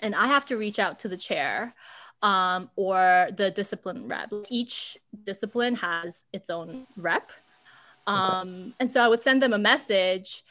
and 0.00 0.14
i 0.14 0.26
have 0.26 0.44
to 0.44 0.56
reach 0.56 0.78
out 0.78 0.98
to 0.98 1.08
the 1.08 1.16
chair 1.16 1.74
um, 2.20 2.68
or 2.74 3.28
the 3.36 3.50
discipline 3.50 4.08
rep 4.08 4.32
each 4.48 4.98
discipline 5.24 5.76
has 5.76 6.24
its 6.32 6.50
own 6.50 6.86
rep 6.96 7.30
um, 8.06 8.74
and 8.80 8.90
so 8.90 9.00
i 9.00 9.08
would 9.08 9.22
send 9.22 9.42
them 9.42 9.52
a 9.52 9.58
message 9.58 10.42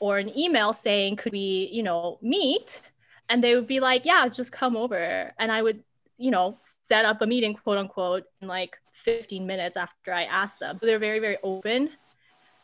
or 0.00 0.18
an 0.18 0.36
email 0.36 0.72
saying, 0.72 1.16
could 1.16 1.32
we, 1.32 1.70
you 1.72 1.82
know, 1.82 2.18
meet? 2.22 2.80
And 3.28 3.42
they 3.42 3.54
would 3.54 3.66
be 3.66 3.80
like, 3.80 4.04
yeah, 4.04 4.28
just 4.28 4.52
come 4.52 4.76
over. 4.76 5.32
And 5.38 5.50
I 5.50 5.62
would, 5.62 5.82
you 6.18 6.30
know, 6.30 6.58
set 6.82 7.04
up 7.04 7.22
a 7.22 7.26
meeting, 7.26 7.54
quote 7.54 7.78
unquote, 7.78 8.24
in 8.40 8.48
like 8.48 8.76
15 8.92 9.46
minutes 9.46 9.76
after 9.76 10.12
I 10.12 10.24
asked 10.24 10.60
them. 10.60 10.78
So 10.78 10.86
they're 10.86 10.98
very, 10.98 11.18
very 11.18 11.38
open 11.42 11.90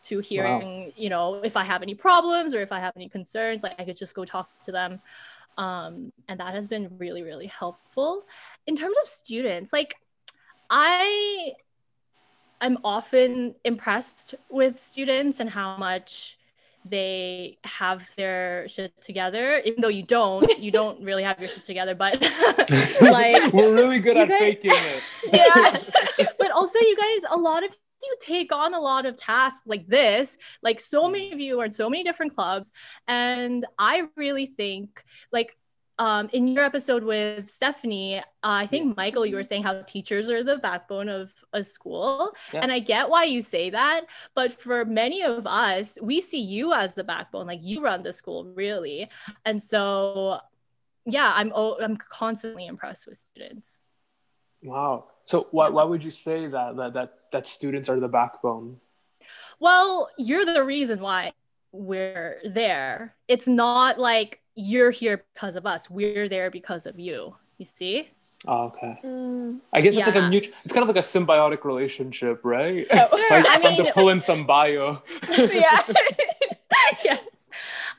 to 0.05 0.19
hearing, 0.19 0.87
wow. 0.87 0.93
you 0.97 1.09
know, 1.09 1.35
if 1.43 1.57
I 1.57 1.63
have 1.63 1.83
any 1.83 1.95
problems 1.95 2.55
or 2.55 2.61
if 2.61 2.73
I 2.73 2.81
have 2.81 2.93
any 2.97 3.09
concerns, 3.09 3.63
like 3.63 3.81
I 3.81 3.85
could 3.85 3.97
just 3.97 4.15
go 4.15 4.25
talk 4.25 4.49
to 4.65 4.73
them. 4.73 5.01
Um, 5.59 6.13
and 6.29 6.41
that 6.41 6.55
has 6.55 6.69
been 6.69 6.97
really, 6.99 7.23
really 7.23 7.47
helpful. 7.47 8.25
In 8.67 8.77
terms 8.77 8.97
of 9.03 9.09
students, 9.09 9.73
like 9.73 9.95
I 10.71 11.53
I'm 12.61 12.79
often 12.85 13.57
impressed 13.65 14.37
with 14.49 14.79
students 14.79 15.41
and 15.41 15.51
how 15.51 15.77
much 15.77 16.39
they 16.85 17.59
have 17.65 18.09
their 18.17 18.67
shit 18.69 18.93
together 19.01 19.61
even 19.65 19.81
though 19.81 19.89
you 19.89 20.03
don't 20.03 20.59
you 20.59 20.71
don't 20.79 21.01
really 21.05 21.23
have 21.23 21.39
your 21.39 21.49
shit 21.49 21.65
together 21.65 21.95
but 21.95 22.21
like 23.03 23.53
we're 23.53 23.73
really 23.73 24.01
good 24.01 24.17
at 24.17 24.29
guys, 24.29 24.39
faking 24.41 24.73
it 24.75 25.03
yeah 25.33 26.27
but 26.39 26.51
also 26.51 26.81
you 26.81 26.97
guys 26.97 27.31
a 27.31 27.39
lot 27.39 27.63
of 27.65 27.77
you 28.03 28.17
take 28.21 28.53
on 28.53 28.75
a 28.75 28.81
lot 28.81 29.07
of 29.07 29.17
tasks 29.17 29.63
like 29.67 29.87
this 29.87 30.39
like 30.63 30.81
so 30.81 31.09
many 31.09 31.33
of 31.33 31.41
you 31.41 31.61
are 31.61 31.67
in 31.67 31.71
so 31.71 31.89
many 31.89 32.03
different 32.03 32.35
clubs 32.35 32.73
and 33.09 33.67
i 33.79 34.05
really 34.17 34.47
think 34.47 35.05
like 35.33 35.57
um, 35.99 36.29
in 36.33 36.49
your 36.49 36.65
episode 36.65 37.05
with 37.05 37.49
Stephanie, 37.49 38.19
uh, 38.19 38.23
I 38.43 38.67
think 38.67 38.87
yes. 38.87 38.97
Michael, 38.97 39.27
you 39.27 39.37
were 39.37 39.45
saying 39.45 39.63
how 39.63 39.83
teachers 39.83 40.31
are 40.31 40.43
the 40.43 40.57
backbone 40.57 41.09
of 41.09 41.33
a 41.53 41.63
school. 41.63 42.35
Yeah. 42.53 42.61
And 42.61 42.73
I 42.73 42.79
get 42.79 43.09
why 43.09 43.25
you 43.25 43.43
say 43.43 43.71
that. 43.71 44.07
But 44.35 44.53
for 44.53 44.85
many 44.85 45.23
of 45.23 45.47
us, 45.47 45.99
we 46.03 46.21
see 46.21 46.41
you 46.41 46.73
as 46.73 46.95
the 46.95 47.05
backbone, 47.05 47.47
like 47.47 47.61
you 47.63 47.83
run 47.83 48.03
the 48.03 48.13
school 48.13 48.47
really. 48.47 49.11
And 49.45 49.63
so, 49.63 50.41
yeah, 51.05 51.33
I'm, 51.37 51.53
oh, 51.55 51.79
I'm 51.81 51.97
constantly 51.97 52.67
impressed 52.67 53.07
with 53.07 53.19
students. 53.19 53.79
Wow. 54.63 55.09
So 55.25 55.49
why, 55.51 55.69
why 55.69 55.85
would 55.85 56.03
you 56.03 56.11
say 56.11 56.47
that, 56.47 56.77
that, 56.77 56.95
that, 56.95 57.15
that 57.33 57.47
students 57.47 57.89
are 57.89 58.01
the 58.01 58.09
backbone? 58.09 58.79
Well, 59.59 60.11
you're 60.19 60.45
the 60.45 60.65
reason 60.65 61.01
why 61.01 61.33
we're 61.73 62.41
there. 62.45 63.15
It's 63.29 63.47
not 63.47 63.99
like 63.99 64.41
you're 64.55 64.91
here 64.91 65.25
because 65.35 65.57
of 65.57 65.67
us. 65.67 65.89
We're 65.91 66.29
there 66.29 66.51
because 66.51 66.87
of 66.87 66.99
you. 66.99 67.37
You 67.59 67.65
see? 67.65 68.09
Oh, 68.47 68.65
okay. 68.65 68.99
Mm. 69.05 69.61
I 69.73 69.81
guess 69.81 69.95
it's 69.95 69.99
yeah. 69.99 70.07
like 70.07 70.17
a 70.17 70.29
mutual. 70.29 70.55
It's 70.65 70.75
kind 70.75 70.83
of 70.83 70.89
like 70.89 71.03
a 71.03 71.07
symbiotic 71.07 71.65
relationship, 71.65 72.41
right? 72.43 72.87
Oh, 72.91 73.09
like 73.31 73.47
I 73.49 73.59
mean, 73.59 73.85
to 73.85 73.93
pull 73.93 74.09
in 74.09 74.21
some 74.21 74.47
bio. 74.47 75.01
yeah. 75.39 75.81
yes. 77.05 77.23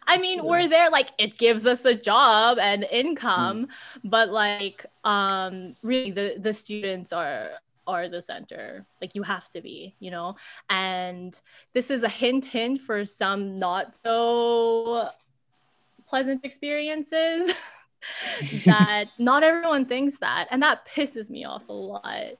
I 0.05 0.17
mean, 0.17 0.39
yeah. 0.39 0.43
we're 0.43 0.67
there 0.67 0.89
like 0.89 1.11
it 1.17 1.37
gives 1.37 1.65
us 1.65 1.85
a 1.85 1.95
job 1.95 2.59
and 2.59 2.83
income, 2.83 3.67
mm. 3.67 3.69
but 4.03 4.29
like 4.29 4.85
um 5.05 5.75
really 5.81 6.11
the 6.11 6.35
the 6.37 6.53
students 6.53 7.13
are 7.13 7.51
are 7.87 8.09
the 8.09 8.21
center. 8.21 8.85
Like 9.01 9.15
you 9.15 9.23
have 9.23 9.49
to 9.49 9.61
be, 9.61 9.95
you 9.99 10.11
know. 10.11 10.35
And 10.69 11.39
this 11.73 11.89
is 11.89 12.03
a 12.03 12.09
hint 12.09 12.45
hint 12.45 12.81
for 12.81 13.05
some 13.05 13.59
not 13.59 13.95
so 14.03 15.09
pleasant 16.07 16.43
experiences 16.43 17.53
that 18.65 19.05
not 19.17 19.43
everyone 19.43 19.85
thinks 19.85 20.17
that 20.19 20.47
and 20.51 20.61
that 20.61 20.85
pisses 20.87 21.29
me 21.29 21.45
off 21.45 21.67
a 21.69 21.73
lot 21.73 22.33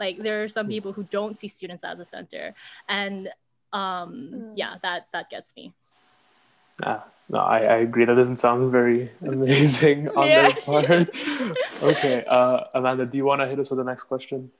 like 0.00 0.18
there 0.18 0.42
are 0.42 0.48
some 0.48 0.66
people 0.66 0.92
who 0.92 1.04
don't 1.04 1.38
see 1.38 1.46
students 1.46 1.84
as 1.84 1.98
a 2.00 2.04
center 2.04 2.52
and 2.88 3.28
um 3.72 4.30
mm. 4.34 4.52
yeah 4.56 4.74
that 4.82 5.06
that 5.12 5.30
gets 5.30 5.54
me 5.56 5.72
Ah, 6.82 7.06
no, 7.28 7.38
I, 7.38 7.58
I 7.60 7.76
agree. 7.78 8.04
That 8.04 8.14
doesn't 8.14 8.36
sound 8.36 8.70
very 8.70 9.10
amazing 9.22 10.08
on 10.16 10.26
yeah. 10.26 10.48
their 10.48 10.62
part. 10.62 11.08
okay, 11.82 12.24
uh, 12.28 12.60
Amanda, 12.74 13.06
do 13.06 13.16
you 13.16 13.24
want 13.24 13.40
to 13.40 13.46
hit 13.46 13.58
us 13.58 13.70
with 13.70 13.78
the 13.78 13.84
next 13.84 14.04
question? 14.04 14.50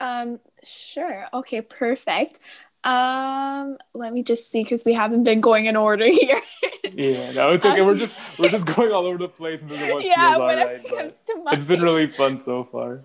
Um, 0.00 0.40
sure. 0.64 1.26
Okay, 1.32 1.60
perfect. 1.60 2.40
Um, 2.82 3.76
let 3.92 4.12
me 4.12 4.22
just 4.22 4.50
see 4.50 4.62
because 4.62 4.84
we 4.86 4.94
haven't 4.94 5.24
been 5.24 5.42
going 5.42 5.66
in 5.66 5.76
order 5.76 6.06
here. 6.10 6.40
yeah, 6.92 7.32
no, 7.32 7.50
it's 7.50 7.66
okay. 7.66 7.80
Um, 7.80 7.86
we're 7.86 7.98
just 7.98 8.16
we're 8.38 8.48
just 8.48 8.66
going 8.66 8.90
all 8.90 9.06
over 9.06 9.18
the 9.18 9.28
place 9.28 9.60
and 9.62 9.70
what 9.70 10.04
yeah, 10.04 10.38
right, 10.38 10.82
comes 10.88 11.20
to 11.22 11.36
mind. 11.36 11.58
It's 11.58 11.66
been 11.66 11.82
really 11.82 12.06
fun 12.06 12.38
so 12.38 12.64
far. 12.64 13.02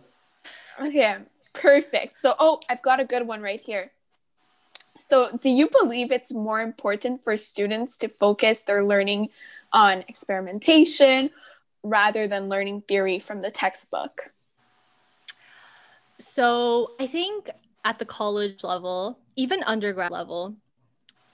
Okay, 0.82 1.18
perfect. 1.54 2.16
So, 2.16 2.34
oh, 2.40 2.62
I've 2.70 2.82
got 2.82 3.00
a 3.00 3.06
good 3.06 3.28
one 3.28 3.42
right 3.42 3.60
here. 3.60 3.92
So, 4.98 5.38
do 5.42 5.50
you 5.50 5.70
believe 5.70 6.12
it's 6.12 6.34
more 6.34 6.62
important 6.62 7.24
for 7.24 7.36
students 7.36 7.98
to 7.98 8.08
focus 8.08 8.64
their 8.64 8.84
learning 8.84 9.30
on 9.74 10.06
experimentation 10.08 11.32
rather 11.84 12.30
than 12.30 12.48
learning 12.48 12.84
theory 12.88 13.20
from 13.20 13.42
the 13.42 13.52
textbook? 13.52 14.32
So, 16.20 16.94
I 17.00 17.08
think 17.08 17.50
at 17.84 18.00
the 18.00 18.06
college 18.06 18.64
level, 18.64 19.20
even 19.36 19.64
undergrad 19.64 20.12
level, 20.12 20.56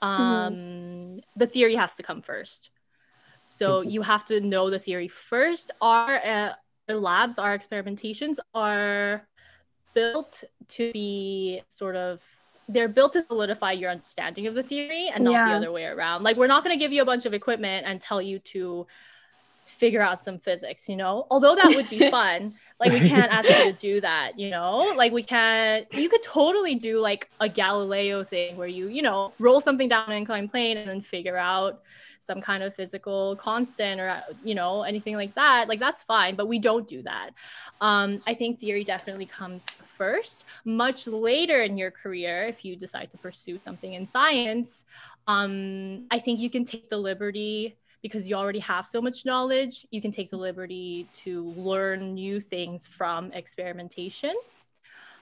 um, 0.02 0.54
mm-hmm. 0.54 1.20
the 1.36 1.48
theory 1.48 1.76
has 1.76 1.96
to 1.96 2.04
come 2.04 2.22
first. 2.22 2.70
So, 3.46 3.82
mm-hmm. 3.82 3.90
you 3.90 4.02
have 4.02 4.26
to 4.26 4.42
know 4.42 4.70
the 4.70 4.80
theory 4.80 5.08
first. 5.08 5.72
Our, 5.82 6.16
uh, 6.18 6.54
our 6.90 6.96
labs, 6.96 7.38
our 7.38 7.58
experimentations 7.58 8.38
are 8.54 9.28
built 9.94 10.44
to 10.70 10.92
be 10.94 11.62
sort 11.68 11.96
of 11.96 12.24
they're 12.68 12.88
built 12.88 13.14
to 13.14 13.26
solidify 13.28 13.74
your 13.74 13.92
understanding 13.92 14.48
of 14.48 14.56
the 14.56 14.64
theory 14.64 15.10
and 15.14 15.24
not 15.24 15.32
yeah. 15.32 15.50
the 15.50 15.56
other 15.56 15.72
way 15.72 15.86
around. 15.86 16.24
Like 16.24 16.38
we're 16.38 16.48
not 16.48 16.64
going 16.64 16.78
to 16.78 16.80
give 16.80 16.92
you 16.94 17.02
a 17.02 17.06
bunch 17.06 17.26
of 17.26 17.34
equipment 17.34 17.86
and 17.86 18.00
tell 18.00 18.22
you 18.22 18.40
to 18.40 18.88
figure 19.66 20.02
out 20.02 20.24
some 20.24 20.40
physics, 20.40 20.88
you 20.88 20.96
know? 20.96 21.28
Although 21.30 21.56
that 21.56 21.74
would 21.76 21.90
be 21.90 22.10
fun. 22.12 22.54
Like 22.82 22.92
we 22.92 23.00
can't 23.08 23.32
ask 23.32 23.48
you 23.48 23.72
to 23.72 23.74
do 23.74 24.02
that, 24.02 24.38
you 24.38 24.50
know? 24.50 24.94
Like 24.98 25.14
we 25.14 25.24
can't 25.24 25.88
you 25.94 26.10
could 26.10 26.24
totally 26.24 26.76
do 26.76 27.00
like 27.00 27.30
a 27.40 27.48
Galileo 27.48 28.24
thing 28.24 28.58
where 28.58 28.68
you, 28.68 28.88
you 28.88 29.02
know, 29.02 29.34
roll 29.40 29.62
something 29.62 29.88
down 29.88 30.06
an 30.08 30.18
inclined 30.18 30.52
plane 30.52 30.78
and 30.78 30.90
then 30.90 31.00
figure 31.00 31.38
out 31.38 31.82
some 32.20 32.40
kind 32.40 32.62
of 32.62 32.76
physical 32.76 33.36
constant 33.38 34.00
or 34.00 34.22
you 34.44 34.56
know 34.56 34.84
anything 34.84 35.16
like 35.16 35.34
that. 35.36 35.70
Like 35.70 35.80
that's 35.80 36.04
fine 36.04 36.36
but 36.36 36.48
we 36.48 36.60
don't 36.60 36.88
do 36.88 37.02
that. 37.04 37.30
Um, 37.80 38.22
i 38.28 38.34
think 38.34 38.60
theory 38.60 38.84
definitely 38.84 39.28
comes 39.28 39.66
first. 39.84 40.46
Much 40.66 41.08
later 41.08 41.62
in 41.62 41.78
your 41.78 41.92
career 41.92 42.48
if 42.48 42.66
you 42.66 42.76
decide 42.76 43.12
to 43.12 43.18
pursue 43.18 43.60
something 43.64 43.94
in 43.94 44.06
science 44.06 44.86
um, 45.28 46.06
i 46.12 46.20
think 46.20 46.40
you 46.40 46.50
can 46.50 46.64
take 46.64 46.90
the 46.90 46.98
liberty 46.98 47.78
because 48.02 48.28
you 48.28 48.36
already 48.36 48.60
have 48.60 48.86
so 48.86 49.02
much 49.02 49.26
knowledge 49.26 49.86
you 49.92 50.02
can 50.02 50.12
take 50.12 50.30
the 50.30 50.38
liberty 50.38 51.08
to 51.14 51.46
learn 51.56 52.14
new 52.14 52.40
things 52.40 52.88
from 52.88 53.32
experimentation. 53.34 54.36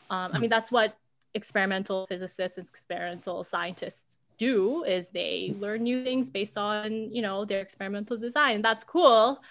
Um, 0.10 0.32
i 0.34 0.40
mean 0.40 0.50
that's 0.50 0.72
what 0.72 0.98
experimental 1.36 2.08
physicists 2.08 2.58
and 2.58 2.68
experimental 2.68 3.44
scientists 3.44 4.18
do 4.38 4.84
is 4.86 5.10
they 5.10 5.54
learn 5.60 5.84
new 5.84 6.04
things 6.04 6.30
based 6.30 6.58
on 6.58 7.14
you 7.14 7.22
know 7.22 7.46
their 7.46 7.62
experimental 7.62 8.18
design. 8.18 8.56
And 8.56 8.66
that's 8.66 8.84
cool. 8.84 9.42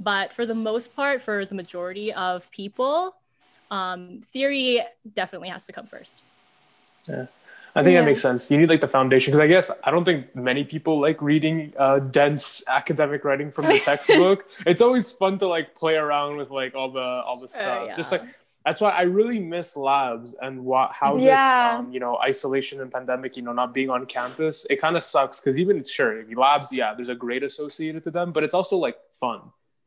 But 0.00 0.32
for 0.32 0.46
the 0.46 0.54
most 0.54 0.96
part 0.96 1.22
for 1.22 1.44
the 1.44 1.54
majority 1.54 2.12
of 2.12 2.50
people 2.50 3.14
um, 3.70 4.20
theory 4.32 4.80
definitely 5.14 5.50
has 5.50 5.66
to 5.66 5.72
come 5.72 5.86
first. 5.86 6.22
Yeah 7.08 7.26
I 7.74 7.82
think 7.82 7.94
yeah. 7.94 8.00
that 8.00 8.06
makes 8.06 8.20
sense. 8.20 8.50
You 8.50 8.58
need 8.58 8.68
like 8.68 8.80
the 8.80 8.88
foundation 8.88 9.32
because 9.32 9.44
I 9.44 9.46
guess 9.46 9.70
I 9.84 9.90
don't 9.90 10.04
think 10.04 10.34
many 10.34 10.64
people 10.64 11.00
like 11.00 11.20
reading 11.22 11.72
uh, 11.78 11.98
dense 11.98 12.62
academic 12.68 13.24
writing 13.24 13.50
from 13.50 13.66
the 13.66 13.78
textbook. 13.84 14.46
it's 14.66 14.82
always 14.82 15.10
fun 15.10 15.38
to 15.38 15.46
like 15.46 15.74
play 15.74 15.94
around 15.94 16.36
with 16.36 16.50
like 16.50 16.74
all 16.74 16.90
the 16.90 17.00
all 17.00 17.38
the 17.38 17.44
uh, 17.44 17.48
stuff. 17.48 17.82
Uh, 17.82 17.84
yeah. 17.86 17.96
Just 17.96 18.12
like 18.12 18.22
that's 18.68 18.82
why 18.82 18.90
I 18.90 19.02
really 19.02 19.40
miss 19.40 19.76
labs 19.76 20.34
and 20.42 20.62
what 20.64 20.92
how 20.92 21.16
yeah. 21.16 21.78
this 21.80 21.88
um, 21.88 21.94
you 21.94 22.00
know 22.00 22.18
isolation 22.18 22.80
and 22.80 22.92
pandemic 22.92 23.36
you 23.36 23.42
know 23.42 23.52
not 23.52 23.72
being 23.72 23.88
on 23.88 24.04
campus 24.04 24.66
it 24.68 24.76
kind 24.76 24.96
of 24.96 25.02
sucks 25.02 25.40
because 25.40 25.58
even 25.58 25.78
it's 25.78 25.90
sure 25.90 26.22
labs 26.36 26.70
yeah 26.70 26.92
there's 26.92 27.08
a 27.08 27.14
grade 27.14 27.42
associated 27.42 28.04
to 28.04 28.10
them 28.10 28.30
but 28.30 28.44
it's 28.44 28.52
also 28.52 28.76
like 28.76 28.96
fun 29.10 29.40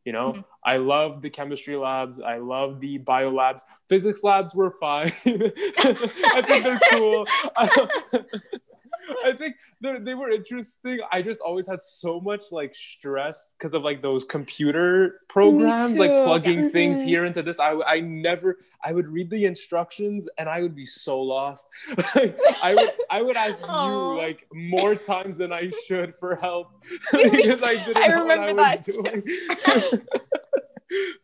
you 0.05 0.11
know? 0.11 0.33
Mm-hmm. 0.33 0.41
I 0.63 0.77
love 0.77 1.21
the 1.21 1.29
chemistry 1.29 1.75
labs. 1.75 2.19
I 2.19 2.37
love 2.37 2.79
the 2.79 2.97
bio 2.99 3.31
labs. 3.31 3.63
Physics 3.89 4.23
labs 4.23 4.55
were 4.55 4.71
fine. 4.71 5.07
I 5.25 6.43
think 6.47 6.63
they're 6.63 6.79
cool 6.91 7.25
I 9.25 9.33
think 9.33 9.55
they 9.81 10.13
were 10.13 10.29
interesting. 10.29 10.99
I 11.11 11.21
just 11.21 11.41
always 11.41 11.67
had 11.67 11.81
so 11.81 12.19
much 12.19 12.45
like 12.51 12.73
stress 12.75 13.53
because 13.57 13.73
of 13.73 13.83
like 13.83 14.01
those 14.01 14.23
computer 14.23 15.21
programs, 15.29 15.97
like 15.97 16.11
plugging 16.17 16.69
things 16.69 16.99
mm-hmm. 16.99 17.07
here 17.07 17.25
into 17.25 17.41
this. 17.41 17.59
I, 17.59 17.79
I 17.85 17.99
never, 17.99 18.57
I 18.83 18.93
would 18.93 19.07
read 19.07 19.29
the 19.29 19.45
instructions 19.45 20.27
and 20.37 20.49
I 20.49 20.61
would 20.61 20.75
be 20.75 20.85
so 20.85 21.21
lost. 21.21 21.67
I 21.97 22.73
would, 22.75 22.91
I 23.09 23.21
would 23.21 23.37
ask 23.37 23.63
Aww. 23.63 23.85
you 23.85 24.21
like 24.21 24.47
more 24.53 24.95
times 24.95 25.37
than 25.37 25.51
I 25.51 25.71
should 25.87 26.15
for 26.15 26.35
help 26.35 26.71
because 27.11 27.63
I 27.63 27.83
didn't 27.85 27.97
I 27.97 28.07
know 28.07 28.25
what 28.25 28.39
I 28.39 28.75
was 28.75 28.85
doing. 28.85 29.23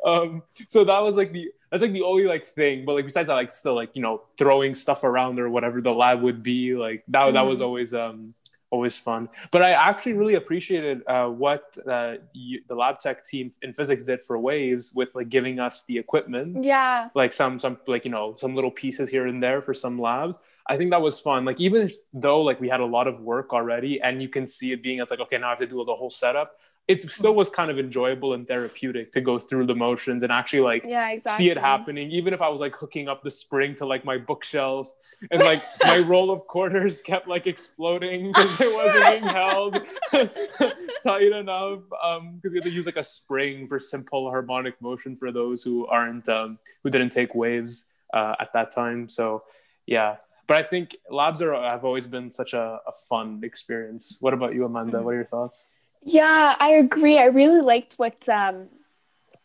um, 0.06 0.44
so 0.68 0.84
that 0.84 1.02
was 1.02 1.16
like 1.16 1.34
the 1.34 1.50
that's 1.70 1.82
like 1.82 1.94
the 1.94 2.04
only 2.04 2.26
like 2.26 2.46
thing. 2.46 2.86
But 2.86 2.94
like 2.96 3.06
besides 3.06 3.28
that, 3.28 3.34
like 3.34 3.52
still 3.52 3.76
like 3.76 3.92
you 3.94 4.02
know 4.02 4.24
throwing 4.38 4.76
stuff 4.76 5.04
around 5.04 5.40
or 5.40 5.50
whatever 5.50 5.82
the 5.82 5.94
lab 5.94 6.22
would 6.22 6.44
be 6.44 6.76
like 6.76 7.04
that. 7.10 7.30
Mm. 7.30 7.34
That 7.34 7.42
was 7.42 7.60
mm. 7.60 7.64
always 7.64 7.94
um 7.94 8.34
always 8.70 8.98
fun. 8.98 9.30
But 9.52 9.62
I 9.62 9.72
actually 9.72 10.14
really 10.14 10.36
appreciated 10.36 11.02
uh, 11.08 11.28
what 11.28 11.78
uh, 11.90 12.16
you, 12.34 12.62
the 12.68 12.76
lab 12.76 13.00
tech 13.00 13.24
team 13.24 13.52
in 13.62 13.74
physics 13.74 14.04
did 14.04 14.22
for 14.22 14.38
Waves 14.38 14.92
with 14.94 15.10
like 15.16 15.30
giving 15.30 15.60
us 15.60 15.84
the 15.84 15.98
equipment. 15.98 16.64
Yeah. 16.64 17.10
Like 17.16 17.34
some 17.34 17.60
some 17.60 17.78
like 17.88 18.06
you 18.06 18.12
know 18.12 18.34
some 18.38 18.56
little 18.56 18.72
pieces 18.72 19.10
here 19.10 19.28
and 19.28 19.42
there 19.42 19.62
for 19.62 19.74
some 19.74 20.00
labs. 20.00 20.38
I 20.70 20.76
think 20.76 20.92
that 20.92 21.02
was 21.02 21.20
fun. 21.20 21.46
Like 21.46 21.62
even 21.62 21.90
though 22.14 22.42
like 22.42 22.60
we 22.60 22.68
had 22.68 22.82
a 22.82 22.86
lot 22.86 23.08
of 23.08 23.22
work 23.22 23.54
already, 23.54 24.02
and 24.02 24.22
you 24.22 24.30
can 24.30 24.46
see 24.46 24.72
it 24.72 24.84
being 24.84 25.00
as 25.00 25.12
like 25.12 25.20
okay 25.22 25.38
now 25.38 25.48
I 25.48 25.50
have 25.52 25.60
to 25.60 25.68
do 25.68 25.84
the 25.86 25.96
whole 25.96 26.10
setup 26.10 26.58
it 26.88 27.02
still 27.02 27.36
was 27.36 27.50
kind 27.50 27.70
of 27.70 27.78
enjoyable 27.78 28.34
and 28.34 28.48
therapeutic 28.48 29.12
to 29.12 29.20
go 29.20 29.38
through 29.38 29.66
the 29.66 29.76
motions 29.76 30.24
and 30.24 30.32
actually 30.32 30.62
like 30.62 30.86
yeah, 30.86 31.10
exactly. 31.10 31.46
see 31.46 31.52
it 31.52 31.58
happening 31.58 32.10
even 32.10 32.34
if 32.34 32.42
i 32.42 32.48
was 32.48 32.60
like 32.60 32.76
hooking 32.76 33.08
up 33.08 33.24
the 33.24 33.30
spring 33.30 33.76
to 33.76 33.86
like 33.86 34.06
my 34.06 34.18
bookshelf 34.18 34.94
and 35.32 35.42
like 35.42 35.62
my 35.84 36.00
roll 36.12 36.32
of 36.32 36.46
quarters 36.48 37.02
kept 37.02 37.28
like 37.28 37.46
exploding 37.46 38.32
because 38.32 38.62
it 38.62 38.74
wasn't 38.74 39.06
being 39.08 39.34
held 39.34 39.82
tight 41.04 41.32
enough 41.34 41.80
um 42.04 42.36
because 42.36 42.52
we 42.52 42.58
had 42.58 42.64
to 42.64 42.72
use 42.72 42.86
like 42.86 42.98
a 42.98 43.04
spring 43.04 43.68
for 43.68 43.80
simple 43.80 44.30
harmonic 44.30 44.82
motion 44.82 45.16
for 45.16 45.32
those 45.32 45.64
who 45.64 45.86
aren't 45.88 46.28
um 46.30 46.58
who 46.84 46.90
didn't 46.90 47.12
take 47.12 47.36
waves 47.36 47.88
uh, 48.14 48.36
at 48.40 48.54
that 48.54 48.72
time 48.72 49.10
so 49.10 49.44
yeah 49.86 50.16
but 50.48 50.56
I 50.56 50.64
think 50.64 50.96
labs 51.10 51.42
are 51.42 51.54
have 51.54 51.84
always 51.84 52.08
been 52.08 52.32
such 52.32 52.54
a, 52.54 52.80
a 52.88 52.92
fun 53.10 53.42
experience. 53.44 54.18
What 54.22 54.34
about 54.34 54.56
you, 54.56 54.64
Amanda? 54.64 54.94
Mm-hmm. 54.94 55.06
What 55.06 55.12
are 55.12 55.16
your 55.16 55.26
thoughts? 55.26 55.68
Yeah, 56.04 56.56
I 56.60 56.72
agree. 56.72 57.18
I 57.20 57.26
really 57.26 57.62
liked 57.62 57.96
what 57.96 58.28
um 58.30 58.70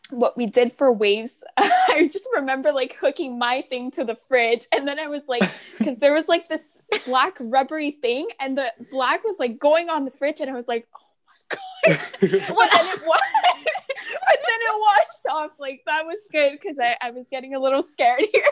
what 0.09 0.37
we 0.37 0.45
did 0.45 0.71
for 0.71 0.91
waves. 0.91 1.43
I 1.57 2.07
just 2.11 2.27
remember 2.35 2.71
like 2.71 2.95
hooking 2.99 3.39
my 3.39 3.63
thing 3.69 3.91
to 3.91 4.03
the 4.03 4.15
fridge 4.27 4.67
and 4.71 4.87
then 4.87 4.99
I 4.99 5.07
was 5.07 5.23
like 5.27 5.41
cuz 5.83 5.97
there 5.97 6.13
was 6.13 6.27
like 6.27 6.49
this 6.49 6.77
black 7.05 7.37
rubbery 7.39 7.91
thing 7.91 8.27
and 8.39 8.57
the 8.57 8.71
black 8.91 9.23
was 9.23 9.37
like 9.39 9.59
going 9.59 9.89
on 9.89 10.05
the 10.05 10.11
fridge 10.11 10.41
and 10.41 10.49
I 10.49 10.53
was 10.53 10.67
like, 10.67 10.87
"Oh 10.95 11.07
my 11.27 11.57
god." 11.57 11.59
but 12.21 12.69
then 12.71 12.87
it 12.87 13.01
was 13.05 13.21
but 14.27 14.39
then 14.47 14.59
it 14.69 14.79
washed 14.87 15.25
off. 15.29 15.51
Like 15.59 15.81
that 15.87 16.05
was 16.05 16.19
good 16.31 16.61
cuz 16.61 16.77
I 16.79 16.97
I 17.01 17.11
was 17.11 17.27
getting 17.31 17.55
a 17.55 17.59
little 17.59 17.83
scared 17.83 18.25
here. 18.31 18.43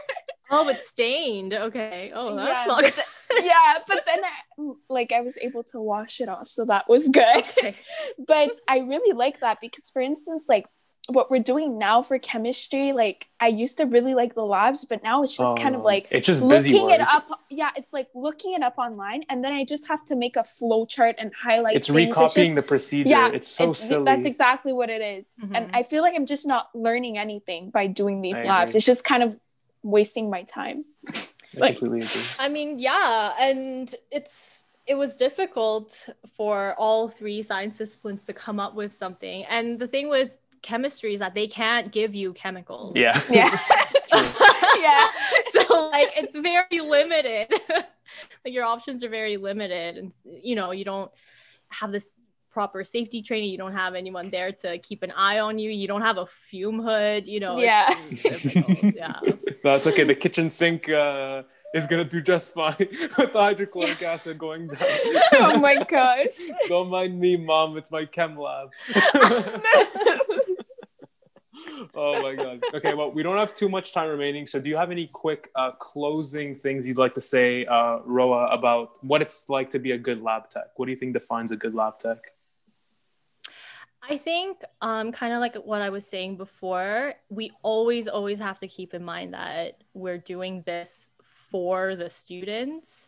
Oh, 0.52 0.68
it's 0.68 0.90
stained. 0.90 1.54
Okay. 1.54 2.12
Oh, 2.14 2.36
that's 2.36 2.50
yeah, 2.50 2.66
not 2.66 2.84
but 2.84 2.96
the, 2.96 3.44
yeah, 3.44 3.78
but 3.88 4.06
then 4.06 4.20
I, 4.24 4.74
like 4.90 5.14
I 5.14 5.22
was 5.22 5.38
able 5.38 5.64
to 5.72 5.80
wash 5.80 6.20
it 6.20 6.28
off, 6.28 6.50
so 6.50 6.66
that 6.66 6.90
was 6.90 7.08
good. 7.08 7.38
Okay. 7.58 7.76
but 8.28 8.52
I 8.68 8.80
really 8.80 9.14
like 9.16 9.40
that 9.40 9.60
because, 9.62 9.90
for 9.90 10.02
instance, 10.02 10.46
like 10.50 10.66
what 11.08 11.32
we're 11.32 11.42
doing 11.42 11.80
now 11.80 12.02
for 12.04 12.20
chemistry, 12.20 12.92
like 12.92 13.28
I 13.40 13.48
used 13.48 13.78
to 13.78 13.86
really 13.86 14.14
like 14.14 14.36
the 14.36 14.44
labs, 14.44 14.86
but 14.86 15.04
now 15.04 15.24
it's 15.24 15.32
just 15.32 15.42
oh, 15.42 15.56
kind 15.56 15.76
of 15.76 15.82
like 15.82 16.08
it's 16.12 16.28
just 16.28 16.44
looking 16.44 16.90
it 16.90 17.02
up. 17.02 17.30
Yeah, 17.50 17.70
it's 17.78 17.94
like 17.94 18.08
looking 18.14 18.54
it 18.54 18.62
up 18.62 18.78
online, 18.78 19.24
and 19.30 19.44
then 19.44 19.54
I 19.54 19.64
just 19.64 19.88
have 19.88 20.04
to 20.08 20.16
make 20.18 20.36
a 20.36 20.44
flow 20.44 20.86
chart 20.86 21.16
and 21.18 21.32
highlight. 21.34 21.78
It's 21.78 21.88
things. 21.88 21.96
recopying 21.96 22.26
it's 22.26 22.36
just, 22.36 22.56
the 22.56 22.62
procedure. 22.62 23.10
Yeah, 23.10 23.30
it's 23.30 23.48
so 23.48 23.72
it's, 23.72 23.80
silly. 23.80 24.04
That's 24.04 24.26
exactly 24.26 24.74
what 24.74 24.90
it 24.90 25.02
is. 25.02 25.30
Mm-hmm. 25.42 25.56
and 25.56 25.72
I 25.74 25.84
feel 25.84 26.02
like 26.02 26.14
I'm 26.14 26.26
just 26.26 26.46
not 26.46 26.68
learning 26.76 27.18
anything 27.18 27.70
by 27.72 27.88
doing 27.88 28.22
these 28.22 28.38
I 28.38 28.44
labs. 28.44 28.74
Agree. 28.74 28.80
It's 28.80 28.86
just 28.86 29.06
kind 29.06 29.24
of 29.24 29.40
wasting 29.84 30.30
my 30.30 30.44
time. 30.44 30.86
I 31.08 31.60
like, 31.60 31.80
I, 31.84 32.46
I 32.46 32.50
mean, 32.50 32.80
yeah, 32.80 33.34
and 33.40 33.94
it's 34.12 34.64
it 34.88 34.96
was 34.96 35.16
difficult 35.16 36.10
for 36.36 36.76
all 36.78 37.08
three 37.08 37.44
science 37.44 37.78
disciplines 37.78 38.26
to 38.26 38.34
come 38.34 38.60
up 38.60 38.76
with 38.76 38.96
something. 38.96 39.46
And 39.46 39.80
the 39.80 39.88
thing 39.88 40.10
with 40.10 40.32
chemistry 40.62 41.14
is 41.14 41.20
that 41.20 41.34
they 41.34 41.48
can't 41.48 41.92
give 41.92 42.16
you 42.16 42.34
chemicals. 42.34 42.96
Yeah. 42.96 43.20
Yeah. 43.30 43.58
yeah. 44.80 45.08
So 45.52 45.90
like 45.90 46.10
it's 46.18 46.38
very 46.38 46.82
limited. 46.82 47.48
like 47.70 48.54
your 48.54 48.66
options 48.66 49.04
are 49.04 49.10
very 49.10 49.38
limited 49.38 49.98
and 49.98 50.14
you 50.26 50.56
know, 50.56 50.72
you 50.72 50.84
don't 50.84 51.12
have 51.70 51.92
this 51.92 52.20
proper 52.52 52.84
safety 52.84 53.22
training. 53.22 53.50
You 53.50 53.58
don't 53.58 53.74
have 53.74 53.96
anyone 53.96 54.30
there 54.30 54.52
to 54.52 54.78
keep 54.80 55.04
an 55.04 55.12
eye 55.12 55.40
on 55.40 55.58
you. 55.58 55.70
You 55.70 55.88
don't 55.88 56.02
have 56.02 56.18
a 56.18 56.26
fume 56.26 56.82
hood. 56.82 57.28
You 57.28 57.40
know. 57.40 57.58
Yeah. 57.58 57.96
yeah. 58.84 59.20
That's 59.64 59.88
okay. 59.88 60.04
The 60.04 60.16
kitchen 60.16 60.50
sink. 60.50 60.90
Uh 60.90 61.44
is 61.74 61.88
gonna 61.88 62.04
do 62.04 62.22
just 62.22 62.54
fine 62.54 62.76
with 62.80 63.16
the 63.16 63.30
hydrochloric 63.34 64.02
acid 64.02 64.38
going 64.38 64.68
down. 64.68 64.82
oh 65.34 65.60
my 65.60 65.76
gosh. 65.84 66.38
Don't 66.68 66.90
mind 66.90 67.20
me, 67.20 67.38
mom. 67.38 67.78
It's 67.78 67.92
my 67.92 68.06
chem 68.06 68.38
lab. 68.38 68.72
oh 71.96 72.22
my 72.22 72.36
god. 72.36 72.64
Okay, 72.74 72.94
well, 72.94 73.12
we 73.12 73.24
don't 73.24 73.38
have 73.38 73.54
too 73.54 73.70
much 73.70 73.94
time 73.94 74.10
remaining. 74.10 74.48
So, 74.48 74.60
do 74.60 74.70
you 74.70 74.78
have 74.78 74.92
any 74.92 75.08
quick 75.08 75.50
uh, 75.56 75.72
closing 75.72 76.56
things 76.56 76.88
you'd 76.88 76.98
like 76.98 77.14
to 77.16 77.22
say, 77.22 77.66
uh, 77.66 78.00
Roa, 78.06 78.48
about 78.48 79.04
what 79.04 79.22
it's 79.22 79.50
like 79.50 79.70
to 79.72 79.80
be 79.80 79.92
a 79.92 79.98
good 79.98 80.22
lab 80.22 80.50
tech? 80.50 80.72
What 80.76 80.86
do 80.88 80.92
you 80.92 80.98
think 80.98 81.14
defines 81.14 81.52
a 81.52 81.58
good 81.58 81.74
lab 81.74 82.00
tech? 82.00 82.18
I 84.04 84.18
think, 84.18 84.58
um, 84.82 85.12
kind 85.12 85.34
of 85.34 85.40
like 85.40 85.56
what 85.56 85.82
I 85.82 85.90
was 85.90 86.06
saying 86.08 86.38
before, 86.38 87.14
we 87.30 87.52
always, 87.62 88.08
always 88.08 88.40
have 88.40 88.58
to 88.60 88.68
keep 88.68 88.94
in 88.94 89.04
mind 89.04 89.34
that 89.34 89.84
we're 89.94 90.18
doing 90.18 90.64
this 90.66 91.10
for 91.22 91.96
the 91.96 92.10
students. 92.10 93.08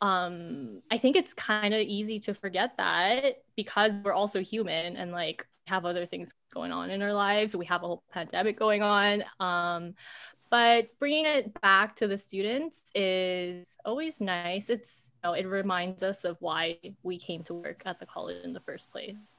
Um, 0.00 0.82
I 0.90 0.98
think 0.98 1.16
it's 1.16 1.34
kind 1.34 1.74
of 1.74 1.80
easy 1.80 2.20
to 2.20 2.34
forget 2.34 2.76
that 2.76 3.42
because 3.56 4.00
we're 4.04 4.12
also 4.12 4.40
human 4.40 4.96
and 4.96 5.10
like 5.10 5.44
have 5.66 5.84
other 5.84 6.06
things 6.06 6.32
going 6.54 6.72
on 6.72 6.90
in 6.90 7.02
our 7.02 7.12
lives. 7.12 7.56
We 7.56 7.66
have 7.66 7.82
a 7.82 7.86
whole 7.86 8.02
pandemic 8.12 8.58
going 8.58 8.82
on. 8.82 9.24
Um, 9.40 9.94
but 10.50 10.88
bringing 10.98 11.26
it 11.26 11.60
back 11.60 11.96
to 11.96 12.06
the 12.06 12.16
students 12.16 12.90
is 12.94 13.76
always 13.84 14.20
nice. 14.20 14.70
It's 14.70 15.12
you 15.24 15.28
know, 15.28 15.34
it 15.34 15.46
reminds 15.46 16.02
us 16.02 16.24
of 16.24 16.36
why 16.40 16.78
we 17.02 17.18
came 17.18 17.42
to 17.44 17.54
work 17.54 17.82
at 17.84 18.00
the 18.00 18.06
college 18.06 18.44
in 18.44 18.52
the 18.52 18.60
first 18.60 18.90
place. 18.90 19.37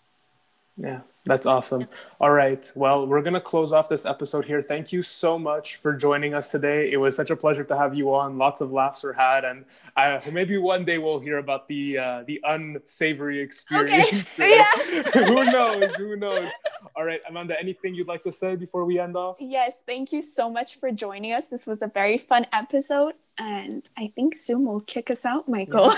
Yeah, 0.80 1.02
that's 1.26 1.46
awesome. 1.46 1.88
All 2.22 2.32
right. 2.32 2.72
Well, 2.74 3.06
we're 3.06 3.22
going 3.22 3.34
to 3.34 3.42
close 3.42 3.74
off 3.74 3.90
this 3.90 4.06
episode 4.06 4.46
here. 4.46 4.62
Thank 4.62 4.94
you 4.94 5.04
so 5.04 5.38
much 5.38 5.76
for 5.76 5.94
joining 5.94 6.34
us 6.34 6.52
today. 6.52 6.90
It 6.90 6.96
was 6.96 7.18
such 7.18 7.32
a 7.32 7.36
pleasure 7.36 7.66
to 7.66 7.78
have 7.78 7.94
you 7.94 8.16
on. 8.16 8.38
Lots 8.38 8.62
of 8.62 8.72
laughs 8.72 9.04
were 9.04 9.12
had, 9.12 9.44
and 9.44 9.66
uh, 9.98 10.22
maybe 10.32 10.58
one 10.58 10.86
day 10.86 10.98
we'll 10.98 11.20
hear 11.20 11.40
about 11.40 11.68
the 11.68 11.98
uh, 11.98 12.24
the 12.26 12.40
unsavory 12.46 13.42
experience. 13.42 14.40
Okay. 14.40 14.60
Yeah. 14.60 15.24
Who 15.26 15.44
knows? 15.52 15.96
Who 15.96 16.16
knows? 16.16 16.50
All 16.96 17.04
right, 17.04 17.20
Amanda, 17.28 17.60
anything 17.60 17.94
you'd 17.94 18.08
like 18.08 18.24
to 18.24 18.32
say 18.32 18.56
before 18.56 18.86
we 18.86 19.00
end 19.00 19.18
off? 19.18 19.36
Yes, 19.40 19.84
thank 19.86 20.14
you 20.14 20.22
so 20.22 20.50
much 20.50 20.80
for 20.80 20.92
joining 20.92 21.34
us. 21.34 21.48
This 21.48 21.68
was 21.68 21.82
a 21.82 21.88
very 21.88 22.18
fun 22.18 22.48
episode, 22.54 23.16
and 23.38 23.88
I 23.98 24.14
think 24.16 24.38
Zoom 24.38 24.66
will 24.66 24.82
kick 24.82 25.12
us 25.12 25.26
out, 25.26 25.50
Michael. 25.50 25.94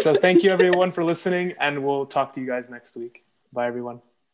So, 0.00 0.14
thank 0.14 0.42
you 0.42 0.50
everyone 0.50 0.90
for 0.90 1.02
listening, 1.02 1.54
and 1.58 1.82
we'll 1.82 2.06
talk 2.06 2.34
to 2.34 2.40
you 2.40 2.46
guys 2.46 2.68
next 2.68 2.96
week. 2.96 3.24
Bye, 3.52 3.66
everyone. 3.68 4.02